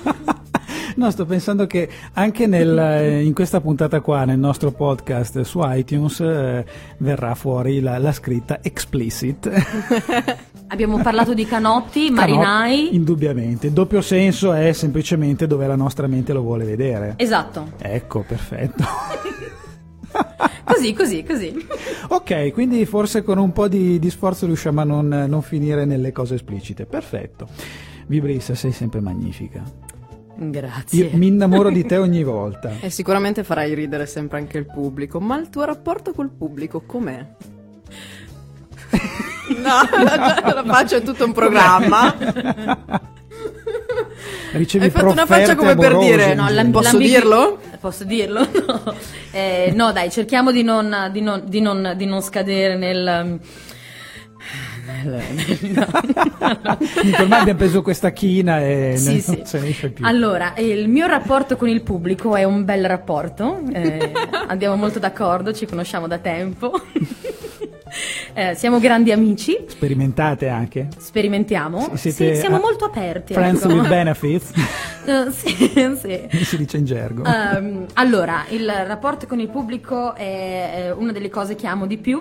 No, 0.96 1.11
sto 1.11 1.26
pensando 1.26 1.66
che 1.66 1.88
anche 2.14 2.46
nel, 2.46 2.76
eh, 2.78 3.22
in 3.22 3.35
questa 3.35 3.61
puntata 3.61 4.00
qua, 4.00 4.24
nel 4.24 4.38
nostro 4.38 4.72
podcast 4.72 5.42
su 5.42 5.61
iTunes, 5.62 6.20
eh, 6.20 6.64
verrà 6.98 7.35
fuori 7.35 7.80
la, 7.80 7.98
la 7.98 8.12
scritta 8.12 8.61
explicit. 8.62 9.50
Abbiamo 10.68 10.98
parlato 11.02 11.35
di 11.35 11.44
canotti, 11.44 12.11
marinai. 12.11 12.94
Indubbiamente. 12.94 13.66
Il 13.66 13.74
doppio 13.74 14.00
senso 14.00 14.54
è 14.54 14.72
semplicemente 14.72 15.46
dove 15.46 15.66
la 15.66 15.76
nostra 15.76 16.06
mente 16.06 16.32
lo 16.32 16.40
vuole 16.40 16.64
vedere. 16.64 17.12
Esatto, 17.16 17.72
Ecco, 17.78 18.24
perfetto. 18.26 18.82
così, 20.64 20.94
così, 20.94 21.22
così. 21.24 21.54
ok, 22.09 22.52
quindi 22.52 22.87
forse 22.87 23.22
con 23.22 23.37
un 23.37 23.52
po' 23.52 23.68
di, 23.68 23.98
di 23.98 24.09
sforzo 24.09 24.46
riusciamo 24.46 24.80
a 24.80 24.85
non, 24.85 25.26
non 25.28 25.42
finire 25.42 25.85
nelle 25.85 26.11
cose 26.11 26.37
esplicite. 26.37 26.87
Perfetto. 26.87 27.46
Vibrissa, 28.06 28.54
sei 28.54 28.72
sempre 28.72 29.00
magnifica. 29.00 29.62
Grazie. 30.38 31.05
Io 31.07 31.16
mi 31.16 31.29
innamoro 31.29 31.70
di 31.70 31.85
te 31.85 31.96
ogni 31.96 32.22
volta. 32.22 32.72
E 32.83 32.90
sicuramente 32.90 33.42
farai 33.44 33.72
ridere 33.75 34.07
sempre 34.07 34.38
anche 34.38 34.59
il 34.59 34.66
pubblico, 34.66 35.18
ma 35.20 35.38
il 35.38 35.49
tuo 35.49 35.64
rapporto 35.64 36.12
col 36.12 36.31
pubblico 36.31 36.83
com'è? 36.85 37.25
No, 39.49 40.03
la, 40.03 40.53
la 40.55 40.64
faccio 40.66 40.96
è 40.96 41.03
tutto 41.03 41.25
un 41.25 41.33
programma. 41.33 42.12
Ricevi 44.53 44.85
Hai 44.87 44.90
fatto 44.90 45.11
una 45.12 45.27
faccia 45.27 45.55
come 45.55 45.77
per 45.77 45.92
amorose 45.92 46.11
dire, 46.16 46.31
in 46.33 46.37
no, 46.37 46.42
giro. 46.46 46.55
l'am- 46.57 46.70
Posso 46.72 46.96
dirlo? 46.99 47.59
Posso 47.81 48.05
dirlo? 48.05 48.46
No. 48.66 48.94
Eh, 49.31 49.72
no, 49.75 49.92
dai, 49.92 50.11
cerchiamo 50.11 50.51
di 50.51 50.62
non, 50.62 51.11
di 51.12 51.20
non- 51.20 51.42
di 51.46 51.61
non- 51.61 51.92
di 51.96 52.07
non 52.07 52.22
scadere 52.22 52.77
nel... 52.77 53.38
ormai 57.20 57.40
abbiamo 57.40 57.59
preso 57.59 57.82
questa 57.82 58.11
china 58.11 58.61
e 58.61 58.94
Sì, 58.96 59.11
non 59.12 59.20
sì. 59.20 59.42
se 59.44 59.61
ne 59.61 59.68
esce 59.68 59.90
più. 59.90 60.04
Allora, 60.04 60.54
il 60.59 60.88
mio 60.88 61.06
rapporto 61.06 61.56
con 61.56 61.68
il 61.68 61.82
pubblico 61.82 62.37
è 62.37 62.44
un 62.44 62.64
bel 62.64 62.87
rapporto, 62.87 63.61
eh, 63.72 64.12
andiamo 64.46 64.76
molto 64.76 64.98
d'accordo, 64.98 65.52
ci 65.52 65.66
conosciamo 65.66 66.06
da 66.06 66.18
tempo, 66.18 66.72
Eh, 68.35 68.54
siamo 68.54 68.78
grandi 68.78 69.11
amici, 69.12 69.56
Sperimentate 69.68 70.48
anche. 70.48 70.88
sperimentiamo, 70.98 71.92
Sì, 71.94 72.11
Sì, 72.11 72.35
siamo 72.35 72.56
ah, 72.56 72.61
molto 72.61 72.85
aperti. 72.85 73.32
Friends 73.32 73.62
ecco. 73.64 73.72
with 73.72 73.88
benefits, 73.88 74.50
Eh, 75.06 75.30
sì, 75.30 75.96
sì. 75.96 76.44
si 76.44 76.56
dice 76.59 76.76
in 76.76 76.85
gergo. 76.85 77.22
Ehm, 77.24 77.87
allora, 77.94 78.44
il 78.50 78.68
rapporto 78.70 79.26
con 79.26 79.40
il 79.40 79.48
pubblico 79.48 80.14
è 80.14 80.72
eh, 80.74 80.90
una 80.90 81.12
delle 81.12 81.30
cose 81.30 81.54
che 81.54 81.66
amo 81.66 81.87
di 81.87 81.96
più. 81.96 82.20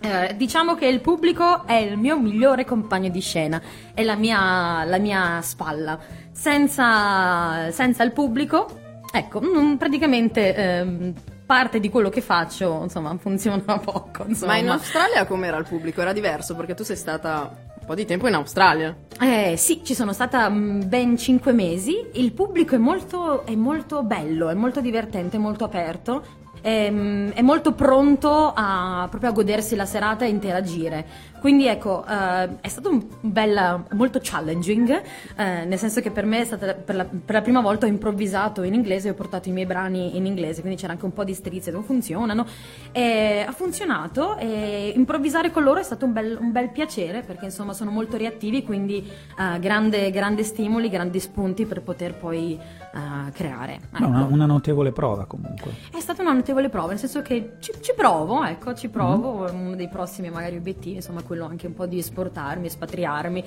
Eh, 0.00 0.36
diciamo 0.36 0.74
che 0.74 0.86
il 0.86 1.00
pubblico 1.00 1.66
è 1.66 1.74
il 1.74 1.96
mio 1.96 2.18
migliore 2.18 2.64
compagno 2.64 3.08
di 3.08 3.20
scena, 3.20 3.60
è 3.94 4.02
la 4.04 4.14
mia, 4.14 4.84
la 4.84 4.98
mia 4.98 5.40
spalla. 5.42 5.98
Senza, 6.30 7.70
senza 7.72 8.02
il 8.04 8.12
pubblico, 8.12 8.68
ecco, 9.12 9.40
praticamente 9.76 10.54
ehm, 10.54 11.14
parte 11.48 11.80
di 11.80 11.88
quello 11.88 12.10
che 12.10 12.20
faccio, 12.20 12.80
insomma, 12.82 13.16
funziona 13.18 13.78
poco. 13.78 14.24
Insomma. 14.26 14.52
Ma 14.52 14.58
in 14.58 14.68
Australia 14.68 15.24
com'era 15.24 15.56
il 15.56 15.66
pubblico? 15.66 16.02
Era 16.02 16.12
diverso 16.12 16.54
perché 16.54 16.74
tu 16.74 16.84
sei 16.84 16.96
stata 16.96 17.50
un 17.80 17.86
po' 17.86 17.94
di 17.94 18.04
tempo 18.04 18.28
in 18.28 18.34
Australia. 18.34 18.94
Eh, 19.18 19.56
sì, 19.56 19.80
ci 19.82 19.94
sono 19.94 20.12
stata 20.12 20.48
mm, 20.50 20.82
ben 20.86 21.16
cinque 21.16 21.52
mesi. 21.52 22.06
Il 22.12 22.32
pubblico 22.32 22.74
è 22.74 22.78
molto, 22.78 23.46
è 23.46 23.54
molto 23.54 24.02
bello, 24.02 24.50
è 24.50 24.54
molto 24.54 24.80
divertente, 24.82 25.38
è 25.38 25.40
molto 25.40 25.64
aperto. 25.64 26.46
È, 26.60 26.90
mm, 26.90 27.30
è 27.30 27.42
molto 27.42 27.72
pronto 27.72 28.52
a, 28.54 29.06
proprio 29.10 29.30
a 29.30 29.32
godersi 29.32 29.76
la 29.76 29.86
serata 29.86 30.24
e 30.24 30.28
interagire. 30.28 31.06
Quindi 31.40 31.66
ecco, 31.66 32.04
eh, 32.06 32.60
è 32.60 32.68
stato 32.68 32.90
un 32.90 33.06
bella, 33.20 33.84
molto 33.92 34.18
challenging, 34.22 35.02
eh, 35.36 35.64
nel 35.64 35.78
senso 35.78 36.00
che 36.00 36.10
per 36.10 36.24
me 36.24 36.40
è 36.40 36.44
stata 36.44 36.74
per 36.74 36.94
la, 36.94 37.04
per 37.04 37.34
la 37.34 37.42
prima 37.42 37.60
volta 37.60 37.86
ho 37.86 37.88
improvvisato 37.88 38.62
in 38.62 38.74
inglese 38.74 39.08
e 39.08 39.10
ho 39.12 39.14
portato 39.14 39.48
i 39.48 39.52
miei 39.52 39.66
brani 39.66 40.16
in 40.16 40.26
inglese, 40.26 40.60
quindi 40.60 40.80
c'era 40.80 40.92
anche 40.92 41.04
un 41.04 41.12
po' 41.12 41.24
di 41.24 41.34
strizze, 41.34 41.70
non 41.70 41.84
funzionano. 41.84 42.46
E 42.92 43.44
ha 43.46 43.52
funzionato 43.52 44.36
e 44.36 44.92
improvvisare 44.94 45.50
con 45.50 45.62
loro 45.62 45.80
è 45.80 45.82
stato 45.82 46.04
un 46.04 46.12
bel, 46.12 46.36
un 46.40 46.52
bel 46.52 46.70
piacere 46.70 47.22
perché 47.22 47.46
insomma 47.46 47.72
sono 47.72 47.90
molto 47.90 48.16
reattivi, 48.16 48.64
quindi 48.64 49.06
eh, 49.38 49.58
grande, 49.58 50.10
grande 50.10 50.42
stimoli, 50.42 50.88
grandi 50.88 51.20
spunti 51.20 51.66
per 51.66 51.82
poter 51.82 52.14
poi 52.14 52.58
eh, 52.58 53.30
creare. 53.32 53.80
Ecco. 53.92 54.06
una, 54.06 54.24
una 54.24 54.46
notevole 54.46 54.92
prova 54.92 55.24
comunque. 55.26 55.72
È 55.90 56.00
stata 56.00 56.22
una 56.22 56.32
notevole 56.32 56.68
prova, 56.68 56.88
nel 56.88 56.98
senso 56.98 57.22
che 57.22 57.52
ci, 57.60 57.72
ci 57.80 57.92
provo, 57.94 58.44
ecco, 58.44 58.74
ci 58.74 58.88
provo, 58.88 59.26
Mm-hmm. 59.38 59.66
uno 59.66 59.76
dei 59.76 59.88
prossimi 59.88 60.30
magari 60.30 60.56
obiettivi, 60.56 60.96
insomma, 60.96 61.22
quello 61.28 61.44
anche 61.46 61.66
un 61.68 61.74
po' 61.74 61.86
di 61.86 61.98
esportarmi, 61.98 62.66
espatriarmi. 62.66 63.44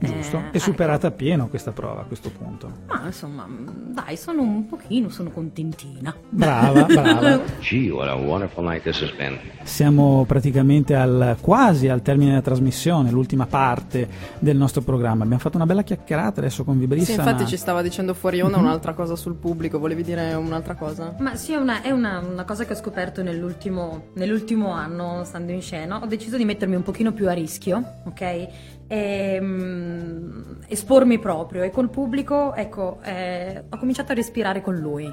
Giusto. 0.00 0.36
Eh, 0.38 0.50
è 0.52 0.58
superata 0.58 1.08
appieno 1.08 1.48
questa 1.48 1.72
prova 1.72 2.00
a 2.00 2.04
questo 2.04 2.30
punto. 2.30 2.70
Ma 2.86 3.02
insomma, 3.06 3.46
mh, 3.46 3.92
dai, 3.94 4.16
sono 4.16 4.42
un 4.42 4.66
pochino, 4.66 5.08
sono 5.10 5.30
contentina. 5.30 6.14
Brava, 6.28 6.84
brava. 6.90 7.40
Gee, 7.60 7.90
what 7.90 8.08
a 8.08 8.14
wonderful 8.16 8.64
night 8.64 8.82
this 8.82 9.00
has 9.02 9.10
been. 9.16 9.38
Siamo 9.62 10.24
praticamente 10.26 10.94
al, 10.94 11.36
quasi 11.40 11.88
al 11.88 12.00
termine 12.02 12.30
della 12.30 12.42
trasmissione, 12.42 13.10
l'ultima 13.10 13.46
parte 13.46 14.08
del 14.38 14.56
nostro 14.56 14.80
programma. 14.82 15.22
Abbiamo 15.24 15.42
fatto 15.42 15.56
una 15.56 15.66
bella 15.66 15.82
chiacchierata 15.82 16.40
adesso 16.40 16.64
con 16.64 16.78
Vibrissa. 16.78 17.04
Sì, 17.12 17.18
infatti 17.18 17.42
ma- 17.42 17.48
ci 17.48 17.56
stava 17.56 17.82
dicendo 17.82 18.14
fuori 18.14 18.40
onda 18.40 18.56
Mhm. 18.56 18.64
un'altra 18.64 18.94
cosa 18.94 19.14
sul 19.16 19.34
pubblico, 19.34 19.78
volevi 19.78 20.02
dire 20.04 20.32
un'altra 20.34 20.74
cosa? 20.74 21.14
Ma 21.18 21.34
sì, 21.34 21.52
è, 21.52 21.56
una, 21.56 21.82
è 21.82 21.90
una- 21.90 22.20
una 22.20 22.44
cosa 22.44 22.64
che 22.64 22.72
ho 22.72 22.76
scoperto 22.76 23.22
nell'ultimo, 23.22 24.06
nell'ultimo 24.14 24.70
anno, 24.72 25.22
stando 25.24 25.52
in 25.52 25.60
scena. 25.60 26.00
Ho 26.02 26.06
deciso 26.06 26.36
di 26.36 26.44
mettermi 26.46 26.76
un 26.76 26.82
pochino 26.82 27.12
più 27.12 27.17
a 27.26 27.32
rischio, 27.32 28.00
ok? 28.04 28.48
E, 28.86 29.38
mm, 29.40 30.60
espormi 30.68 31.18
proprio. 31.18 31.62
E 31.62 31.70
col 31.70 31.90
pubblico, 31.90 32.54
ecco, 32.54 32.98
eh, 33.02 33.64
ho 33.68 33.76
cominciato 33.78 34.12
a 34.12 34.14
respirare 34.14 34.60
con 34.60 34.76
lui. 34.76 35.12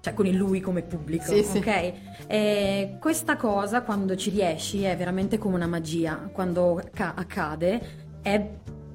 Cioè, 0.00 0.14
con 0.14 0.26
il 0.26 0.36
lui 0.36 0.60
come 0.60 0.82
pubblico, 0.82 1.24
Sì, 1.24 1.42
sì. 1.42 1.58
ok? 1.58 1.92
E 2.28 2.96
questa 3.00 3.36
cosa, 3.36 3.82
quando 3.82 4.14
ci 4.14 4.30
riesci, 4.30 4.82
è 4.84 4.96
veramente 4.96 5.36
come 5.36 5.56
una 5.56 5.66
magia. 5.66 6.28
Quando 6.32 6.80
ca- 6.92 7.14
accade, 7.16 7.80
è 8.22 8.48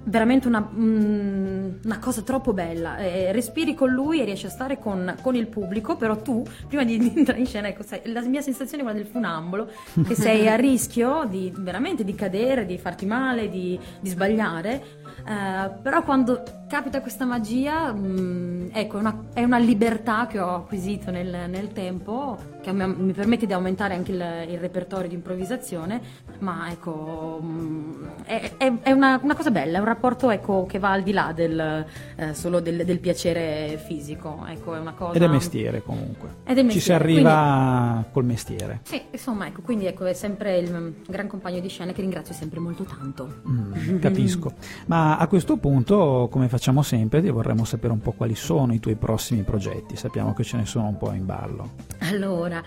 veramente 0.04 0.48
una, 0.48 0.60
mm, 0.62 1.70
una 1.84 2.00
cosa 2.00 2.22
troppo 2.22 2.54
bella. 2.54 2.98
Eh, 2.98 3.32
respiri 3.32 3.74
con 3.74 3.90
lui 3.90 4.22
e 4.22 4.26
riesci 4.26 4.46
a 4.46 4.50
stare 4.50 4.80
con, 4.80 5.16
con 5.22 5.36
il 5.36 5.48
pubblico, 5.48 5.96
però 5.96 6.18
tu, 6.22 6.44
prima 6.68 6.84
di, 6.84 6.98
di 7.00 7.14
entrare 7.16 7.40
in 7.40 7.46
scena, 7.46 7.68
ecco, 7.68 7.84
sai, 7.84 8.02
la 8.06 8.22
mia 8.22 8.42
sensazione 8.42 8.84
è 8.84 8.86
quella 8.86 9.00
del 9.02 9.10
funambolo, 9.10 9.70
che 10.06 10.16
sei 10.16 10.48
a 10.48 10.56
rischio 10.56 11.26
di 11.30 11.52
veramente 11.56 12.04
di 12.04 12.16
cadere, 12.16 12.66
di 12.66 12.78
farti 12.78 13.06
male, 13.06 13.50
di, 13.50 13.80
di 14.00 14.10
sbagliare. 14.10 14.84
Eh, 15.28 15.72
però 15.82 16.04
quando 16.04 16.44
capita 16.72 17.02
questa 17.02 17.26
magia, 17.26 17.92
mm, 17.92 18.70
ecco, 18.72 18.96
è 18.96 19.00
una, 19.02 19.24
è 19.34 19.44
una 19.44 19.58
libertà 19.58 20.26
che 20.26 20.40
ho 20.40 20.56
acquisito 20.56 21.12
nel, 21.12 21.50
nel 21.50 21.74
tempo, 21.74 22.38
che 22.62 22.72
mi, 22.72 22.88
mi 22.88 23.12
permette 23.12 23.46
di 23.46 23.52
aumentare 23.52 23.94
anche 23.94 24.14
il, 24.14 24.24
il 24.52 24.58
repertorio 24.58 25.10
di 25.10 25.16
improvvisazione, 25.16 26.00
ma 26.40 26.72
ecco, 26.72 27.42
mm, 27.44 28.04
è, 28.24 28.54
è- 28.56 28.74
è 28.84 28.92
una, 28.94 29.20
una 29.22 29.36
cosa 29.36 29.52
bella, 29.52 29.76
è 29.76 29.80
un 29.80 29.86
rapporto 29.86 30.30
ecco, 30.30 30.66
che 30.66 30.80
va 30.80 30.92
al 30.94 31.04
di 31.04 31.12
là 31.12 31.34
del, 31.36 31.86
eh, 32.16 32.34
solo 32.34 32.62
del, 32.62 32.86
del 32.86 33.00
piacere 33.00 33.78
fisico, 33.86 34.46
ecco, 34.48 34.74
è 34.74 34.80
una 34.80 34.94
cosa... 34.94 35.18
Ed 35.18 35.24
è 35.24 35.28
mestiere 35.28 35.84
comunque. 35.84 36.36
Ed 36.46 36.58
è 36.58 36.62
Ci 36.62 36.80
si 36.80 36.92
mestiere, 36.92 37.04
arriva 37.04 38.06
col 38.14 38.24
mestiere. 38.24 38.80
Sì, 38.84 39.02
insomma, 39.12 39.46
ecco, 39.46 39.60
quindi 39.62 39.88
ecco, 39.88 40.06
è 40.06 40.14
sempre 40.14 40.58
il 40.60 41.02
gran 41.06 41.28
compagno 41.28 41.60
di 41.60 41.68
scena 41.68 41.92
che 41.92 42.00
ringrazio 42.00 42.34
sempre 42.34 42.62
molto 42.62 42.86
tanto. 42.86 43.42
Mm, 43.46 44.00
capisco. 44.00 44.54
Ma 44.86 45.18
a 45.18 45.28
questo 45.28 45.58
punto, 45.58 46.30
come 46.32 46.48
facciamo 46.48 46.60
sempre, 46.84 47.24
ti 47.24 47.30
vorremmo 47.30 47.66
sapere 47.66 47.92
un 47.92 48.02
po' 48.02 48.12
quali 48.12 48.36
sono 48.36 48.72
i 48.72 48.80
tuoi 48.80 48.96
prossimi 48.96 49.42
progetti. 49.42 49.96
Sappiamo 49.96 50.34
che 50.34 50.44
ce 50.44 50.58
ne 50.58 50.68
sono 50.68 50.88
un 50.90 50.98
po' 50.98 51.12
in 51.12 51.26
ballo. 51.26 51.72
Allora, 52.02 52.64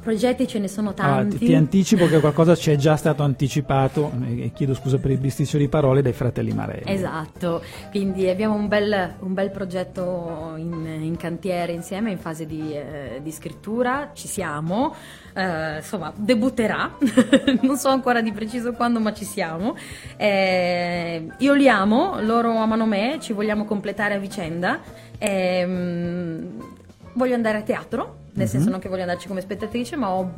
progetti 0.00 0.46
ce 0.46 0.58
ne 0.58 0.68
sono 0.68 0.94
tanti. 0.94 1.38
ti, 1.38 1.46
ti 1.46 1.54
anticipo 1.54 2.06
che 2.06 2.20
qualcosa 2.20 2.54
ci 2.54 2.70
è 2.70 2.76
già 2.76 2.96
stato 2.96 3.22
anticipato, 3.22 4.12
e 4.24 4.44
e 4.44 4.52
chiedo 4.52 4.74
scusa 4.74 4.98
per 4.98 5.10
il 5.10 5.18
bisticcio 5.18 5.58
di 5.58 5.68
parole, 5.68 6.02
dai 6.02 6.12
fratelli 6.12 6.52
Marelli. 6.52 6.90
Esatto, 6.90 7.62
quindi 7.90 8.28
abbiamo 8.28 8.54
un 8.54 8.68
bel, 8.68 9.14
un 9.20 9.34
bel 9.34 9.50
progetto 9.50 10.54
in, 10.56 10.86
in 11.00 11.16
cantiere 11.16 11.72
insieme, 11.72 12.10
in 12.10 12.18
fase 12.18 12.46
di, 12.46 12.72
eh, 12.72 13.20
di 13.22 13.30
scrittura, 13.30 14.10
ci 14.14 14.28
siamo, 14.28 14.94
eh, 15.34 15.76
insomma 15.76 16.12
debutterà, 16.14 16.96
non 17.62 17.76
so 17.76 17.88
ancora 17.88 18.20
di 18.20 18.32
preciso 18.32 18.72
quando 18.72 19.00
ma 19.00 19.12
ci 19.12 19.24
siamo. 19.24 19.76
Eh, 20.16 21.26
io 21.36 21.54
li 21.54 21.68
amo, 21.68 22.20
loro 22.20 22.56
amano 22.56 22.86
me, 22.86 23.18
ci 23.20 23.32
vogliamo 23.32 23.64
completare 23.64 24.14
a 24.14 24.18
vicenda. 24.18 24.80
Ehm, 25.18 26.76
voglio 27.14 27.34
andare 27.34 27.58
a 27.58 27.62
teatro, 27.62 28.17
nel 28.38 28.46
Mhm. 28.46 28.52
senso 28.52 28.70
non 28.70 28.78
che 28.80 28.88
voglio 28.88 29.02
andarci 29.02 29.26
come 29.28 29.40
spettatrice, 29.40 29.96
ma 29.96 30.10
ho 30.10 30.32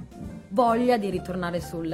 voglia 0.53 0.97
di 0.97 1.11
ritornare 1.11 1.61
sul 1.61 1.87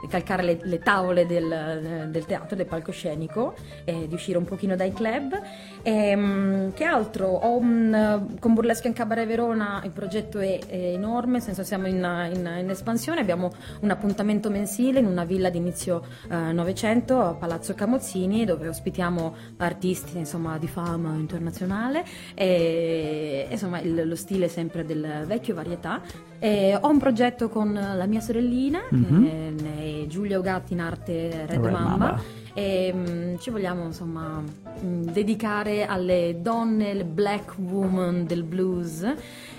di 0.00 0.08
calcare 0.08 0.42
le, 0.42 0.58
le 0.62 0.78
tavole 0.80 1.26
del, 1.26 2.08
del 2.10 2.24
teatro, 2.24 2.56
del 2.56 2.66
palcoscenico, 2.66 3.54
e 3.84 4.08
di 4.08 4.14
uscire 4.14 4.36
un 4.38 4.44
pochino 4.44 4.74
dai 4.74 4.92
club. 4.92 5.40
Ehm, 5.82 6.72
che 6.74 6.84
altro? 6.84 7.26
Ho 7.28 7.56
un, 7.56 8.36
con 8.38 8.54
Burlesque 8.54 8.88
in 8.88 8.94
Cabaret 8.94 9.26
Verona 9.26 9.80
il 9.84 9.90
progetto 9.90 10.38
è, 10.38 10.58
è 10.66 10.76
enorme, 10.92 11.32
nel 11.32 11.42
senso 11.42 11.62
siamo 11.62 11.86
in, 11.86 11.96
in- 12.34 12.56
in 12.60 12.70
espansione, 12.70 13.20
abbiamo 13.20 13.50
un 13.80 13.90
appuntamento 13.90 14.50
mensile 14.50 14.98
in 15.00 15.06
una 15.06 15.24
villa 15.24 15.48
di 15.50 15.58
inizio 15.58 16.02
eh, 16.30 16.52
Novecento 16.52 17.20
a 17.20 17.34
Palazzo 17.34 17.74
Camozzini 17.74 18.44
dove 18.44 18.68
ospitiamo 18.68 19.34
artisti 19.58 20.18
insomma, 20.18 20.58
di 20.58 20.68
fama 20.68 21.14
internazionale 21.14 22.04
e 22.34 23.46
insomma 23.50 23.80
il- 23.80 24.06
lo 24.08 24.16
stile 24.16 24.48
sempre 24.48 24.84
del 24.84 25.24
vecchio 25.26 25.54
varietà. 25.54 26.00
E 26.38 26.76
ho 26.80 26.88
un 26.88 26.98
progetto 26.98 27.48
con 27.50 27.72
la 27.72 28.06
mia 28.06 28.20
sorellina, 28.20 28.80
Mhm. 28.90 29.22
che 29.56 30.02
è 30.02 30.06
Giulia 30.06 30.38
Ogatti 30.38 30.72
in 30.72 30.80
arte 30.80 31.44
Red, 31.46 31.50
Red 31.50 31.60
Mamba. 31.70 31.88
Mamba. 31.88 32.22
E 32.54 32.92
mm, 32.92 33.36
ci 33.38 33.50
vogliamo 33.50 33.84
insomma 33.84 34.42
mm, 34.42 35.02
dedicare 35.04 35.86
alle 35.86 36.36
donne, 36.40 36.94
le 36.94 37.04
black 37.04 37.54
woman 37.58 38.26
del 38.26 38.42
blues. 38.42 39.06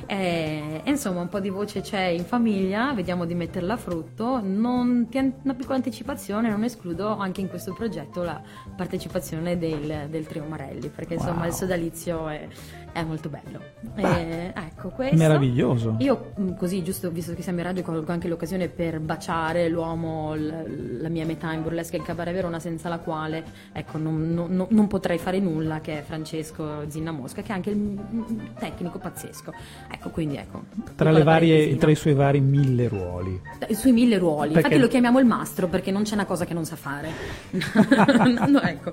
E, 0.05 0.81
insomma, 0.85 1.21
un 1.21 1.29
po' 1.29 1.39
di 1.39 1.49
voce 1.49 1.81
c'è 1.81 2.01
in 2.03 2.25
famiglia, 2.25 2.93
vediamo 2.93 3.25
di 3.25 3.35
metterla 3.35 3.73
a 3.73 3.77
frutto. 3.77 4.41
Non, 4.43 5.07
una 5.43 5.53
piccola 5.53 5.75
anticipazione, 5.75 6.49
non 6.49 6.63
escludo 6.63 7.15
anche 7.17 7.41
in 7.41 7.47
questo 7.49 7.73
progetto 7.73 8.23
la 8.23 8.41
partecipazione 8.75 9.57
del, 9.57 10.07
del 10.09 10.27
trio 10.27 10.43
Marelli, 10.45 10.89
perché 10.89 11.13
insomma 11.15 11.29
Wow. 11.41 11.47
il 11.47 11.53
sodalizio 11.53 12.27
è, 12.27 12.47
è 12.91 13.03
molto 13.03 13.29
bello. 13.29 13.61
E, 13.95 14.51
ecco, 14.53 14.89
questo. 14.89 15.15
meraviglioso. 15.15 15.95
Io 15.99 16.33
mm, 16.39 16.53
così, 16.55 16.83
giusto 16.83 17.09
visto 17.09 17.33
che 17.33 17.41
siamo 17.41 17.59
in 17.59 17.65
radio, 17.65 17.83
colgo 17.83 18.11
anche 18.11 18.27
l'occasione 18.27 18.67
per 18.67 18.99
baciare 18.99 19.69
l'uomo, 19.69 20.35
la 20.35 21.07
mia 21.09 21.25
metà 21.25 21.53
in 21.53 21.61
burlesque 21.63 21.97
e 21.97 22.01
il 22.01 22.05
cabaret 22.05 22.33
Verona 22.33 22.59
senza 22.59 22.81
senza 22.81 22.89
la 22.89 22.99
quale 22.99 23.43
ecco, 23.73 23.97
non, 23.97 24.33
non- 24.33 24.67
non 24.69 24.87
potrei 24.87 25.17
fare 25.17 25.39
nulla, 25.39 25.81
che 25.81 25.99
è 25.99 26.01
Francesco 26.01 26.89
Zinna 26.89 27.11
Mosca, 27.11 27.41
che 27.41 27.49
è 27.49 27.53
anche 27.53 27.69
il 27.69 27.77
un 27.77 28.53
tecnico 28.57 28.97
pazzesco. 28.97 29.53
Ecco, 29.93 30.09
quindi 30.09 30.37
ecco. 30.37 30.63
Tra, 30.95 31.11
varie, 31.23 31.75
tra 31.77 31.91
i 31.91 31.95
suoi 31.95 32.13
vari 32.13 32.39
mille 32.39 32.87
ruoli. 32.87 33.39
I 33.67 33.73
suoi 33.75 33.91
mille 33.91 34.17
ruoli. 34.17 34.53
Perché- 34.53 34.67
Infatti 34.67 34.79
lo 34.81 34.87
chiamiamo 34.87 35.19
il 35.19 35.25
mastro 35.25 35.67
perché 35.67 35.91
non 35.91 36.03
c'è 36.03 36.13
una 36.13 36.25
cosa 36.25 36.45
che 36.45 36.53
non 36.53 36.65
sa 36.65 36.75
fare. 36.75 37.09
No, 38.47 38.61
ecco. 38.61 38.91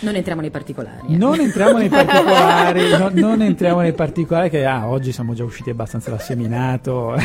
Non 0.00 0.14
entriamo 0.14 0.40
nei 0.40 0.50
particolari. 0.50 1.14
eh. 1.14 1.16
Non 1.16 1.40
entriamo 1.40 1.78
nei 1.78 1.88
particolari, 1.88 2.90
no- 2.96 3.10
non 3.12 3.42
entriamo 3.42 3.80
nei 3.80 3.92
particolari 3.92 4.48
che 4.48 4.64
ah, 4.66 4.88
oggi 4.88 5.10
siamo 5.10 5.34
già 5.34 5.42
usciti 5.42 5.70
abbastanza 5.70 6.10
dal 6.10 6.20
seminato 6.20 7.16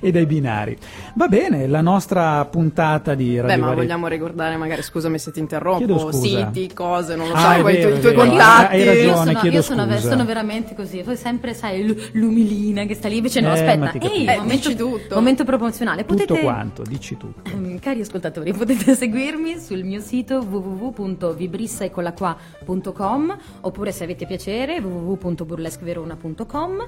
e 0.00 0.10
dai 0.10 0.26
binari. 0.26 0.76
Va 1.14 1.28
bene, 1.28 1.66
la 1.66 1.80
nostra 1.80 2.44
puntata 2.46 3.14
di 3.14 3.36
Radio 3.40 3.46
Beh, 3.48 3.56
ma 3.56 3.66
Varietà- 3.66 3.82
vogliamo 3.82 4.06
ricordare, 4.08 4.56
magari 4.56 4.82
scusami 4.82 5.18
se 5.18 5.30
ti 5.30 5.40
interrompo, 5.40 6.10
siti, 6.12 6.72
cose, 6.72 7.14
non 7.16 7.28
lo 7.28 7.34
Ah, 7.34 7.56
so, 7.56 7.62
vero, 7.62 7.94
i 7.96 8.00
tuoi 8.00 8.14
contatti. 8.14 8.74
Hai 8.76 8.84
ragione, 8.84 9.06
io 9.06 9.16
sono, 9.16 9.32
chiedo 9.40 9.56
io 9.56 9.62
sono, 9.62 9.86
ve- 9.86 9.96
scusa. 9.96 10.08
sono 10.10 10.24
veramente 10.24 10.74
così, 10.74 11.02
poi 11.02 11.16
sempre 11.16 11.54
sai 11.54 11.86
l- 11.86 12.10
l'umilina 12.12 12.84
che 12.84 12.94
sta 12.94 13.08
lì, 13.08 13.16
invece 13.16 13.40
no, 13.40 13.48
Eh, 13.48 13.52
aspetta, 13.52 13.92
ehi. 14.06 14.24
Eh, 14.26 14.36
momento, 14.38 14.68
dici 14.68 14.76
tutto. 14.76 15.14
momento 15.14 15.44
promozionale, 15.44 16.04
tutto 16.04 16.24
potete 16.24 16.40
quanto, 16.40 16.82
dici 16.82 17.16
tutto. 17.16 17.48
Ehm, 17.50 17.78
Cari 17.78 18.00
ascoltatori, 18.00 18.52
potete 18.52 18.94
seguirmi 18.96 19.58
sul 19.58 19.82
mio 19.84 20.00
sito 20.00 20.38
www.vibrissaecolaqua.com 20.40 23.36
oppure 23.62 23.92
se 23.92 24.04
avete 24.04 24.26
piacere 24.26 24.78
www.burlesqueverona.com 24.80 26.86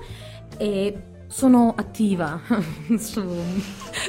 e 0.59 0.97
sono 1.29 1.75
attiva 1.77 2.41
su... 2.99 3.23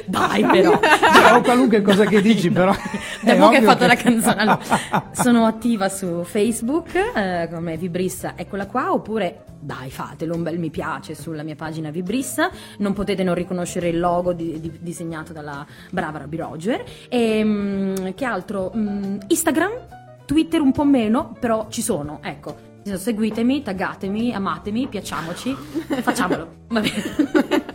Dai 0.06 0.44
però! 0.44 0.78
Però 0.78 1.40
qualunque 1.42 1.82
cosa 1.82 2.04
che 2.04 2.20
dici, 2.20 2.50
però. 2.50 2.72
Dopo 3.22 3.48
che 3.48 3.56
hai 3.56 3.62
fatto 3.62 3.86
la 3.86 3.94
canzone, 3.96 4.40
allora, 4.40 4.58
sono 5.12 5.46
attiva 5.46 5.88
su 5.88 6.22
Facebook 6.24 6.94
eh, 6.94 7.48
come 7.52 7.76
Vibrissa, 7.76 8.34
eccola 8.36 8.66
qua, 8.66 8.92
oppure 8.92 9.44
dai, 9.60 9.90
fatelo 9.90 10.34
un 10.34 10.42
bel 10.42 10.58
mi 10.58 10.70
piace 10.70 11.14
sulla 11.14 11.42
mia 11.42 11.56
pagina 11.56 11.90
Vibrissa. 11.90 12.50
Non 12.78 12.92
potete 12.92 13.22
non 13.24 13.34
riconoscere 13.34 13.88
il 13.88 13.98
logo 13.98 14.32
di- 14.32 14.60
di- 14.60 14.78
disegnato 14.80 15.32
dalla 15.32 15.66
brava 15.90 16.18
Rabbi 16.18 16.36
Roger. 16.36 16.84
E 17.08 17.44
mm, 17.44 17.94
che 18.14 18.24
altro? 18.24 18.72
Mm, 18.76 19.18
Instagram, 19.26 19.72
Twitter 20.24 20.60
un 20.60 20.72
po' 20.72 20.84
meno, 20.84 21.34
però 21.38 21.66
ci 21.70 21.82
sono, 21.82 22.20
ecco. 22.22 22.67
Seguitemi, 22.96 23.62
taggatemi, 23.62 24.32
amatemi, 24.32 24.86
piacciamoci, 24.88 25.54
facciamolo. 26.00 26.48
Va 26.68 26.80
bene. 26.80 27.66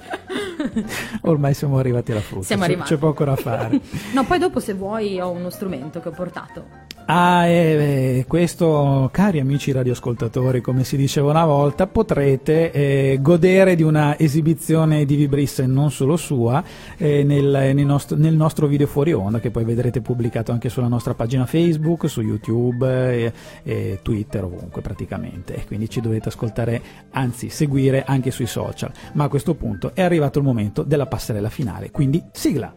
Ormai 1.23 1.53
siamo 1.53 1.77
arrivati 1.77 2.11
alla 2.11 2.21
frutta. 2.21 2.55
C'è-. 2.55 2.77
C'è 2.77 2.97
poco 2.97 3.23
da 3.23 3.35
fare. 3.35 3.79
No, 4.13 4.23
poi 4.25 4.39
dopo 4.39 4.59
se 4.59 4.73
vuoi 4.73 5.19
ho 5.19 5.29
uno 5.29 5.49
strumento 5.49 5.99
che 5.99 6.07
ho 6.09 6.11
portato. 6.11 6.65
Ah, 7.05 7.45
e 7.47 8.19
eh, 8.19 8.25
questo, 8.27 9.09
cari 9.11 9.39
amici 9.39 9.73
radioascoltatori, 9.73 10.61
come 10.61 10.85
si 10.85 10.95
diceva 10.95 11.31
una 11.31 11.45
volta, 11.45 11.85
potrete 11.85 12.71
eh, 12.71 13.17
godere 13.21 13.75
di 13.75 13.83
una 13.83 14.17
esibizione 14.17 15.03
di 15.03 15.15
Vibrissa 15.15 15.63
e 15.63 15.67
non 15.67 15.91
solo 15.91 16.15
sua 16.15 16.63
eh, 16.97 17.23
nel, 17.23 17.71
nel 17.75 17.85
nostro, 17.85 18.15
nel 18.15 18.35
nostro 18.35 18.67
video 18.67 18.87
fuori 18.87 19.11
onda, 19.11 19.41
che 19.41 19.51
poi 19.51 19.65
vedrete 19.65 19.99
pubblicato 19.99 20.53
anche 20.53 20.69
sulla 20.69 20.87
nostra 20.87 21.13
pagina 21.13 21.45
Facebook, 21.45 22.07
su 22.07 22.21
YouTube 22.21 22.87
e, 22.87 23.33
e 23.63 23.99
Twitter, 24.01 24.45
ovunque 24.45 24.81
praticamente. 24.81 25.55
E 25.55 25.65
Quindi 25.65 25.89
ci 25.89 25.99
dovete 25.99 26.29
ascoltare, 26.29 26.81
anzi 27.11 27.49
seguire 27.49 28.05
anche 28.05 28.31
sui 28.31 28.47
social. 28.47 28.91
Ma 29.13 29.25
a 29.25 29.27
questo 29.27 29.55
punto 29.55 29.91
è 29.93 30.01
arrivato 30.01 30.39
il 30.39 30.45
momento 30.45 30.83
della 30.83 31.05
passerella 31.05 31.49
finale, 31.49 31.91
quindi 31.91 32.23
sigla. 32.31 32.73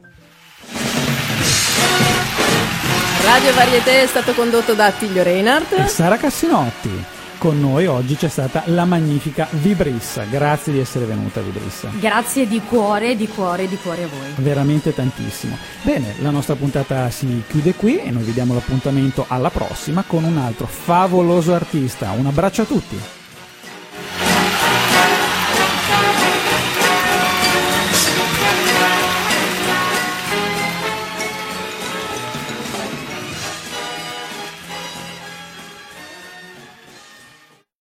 Radio 3.26 3.52
Varieté 3.54 4.02
è 4.04 4.06
stato 4.06 4.34
condotto 4.34 4.74
da 4.74 4.86
Attilio 4.86 5.24
Reinhardt. 5.24 5.72
e 5.72 5.88
Sara 5.88 6.16
Cassinotti. 6.16 7.04
Con 7.38 7.60
noi 7.60 7.86
oggi 7.86 8.14
c'è 8.14 8.28
stata 8.28 8.62
la 8.66 8.84
magnifica 8.84 9.48
Vibrissa. 9.50 10.22
Grazie 10.30 10.72
di 10.72 10.78
essere 10.78 11.06
venuta, 11.06 11.40
Vibrissa. 11.40 11.90
Grazie 11.98 12.46
di 12.46 12.60
cuore, 12.60 13.16
di 13.16 13.26
cuore, 13.26 13.66
di 13.66 13.76
cuore 13.82 14.04
a 14.04 14.06
voi. 14.06 14.32
Veramente 14.36 14.94
tantissimo. 14.94 15.58
Bene, 15.82 16.14
la 16.20 16.30
nostra 16.30 16.54
puntata 16.54 17.10
si 17.10 17.42
chiude 17.48 17.74
qui 17.74 17.98
e 17.98 18.12
noi 18.12 18.22
vi 18.22 18.32
diamo 18.32 18.54
l'appuntamento 18.54 19.24
alla 19.26 19.50
prossima 19.50 20.04
con 20.06 20.22
un 20.22 20.38
altro 20.38 20.66
favoloso 20.68 21.52
artista. 21.52 22.12
Un 22.12 22.26
abbraccio 22.26 22.62
a 22.62 22.66
tutti. 22.66 23.15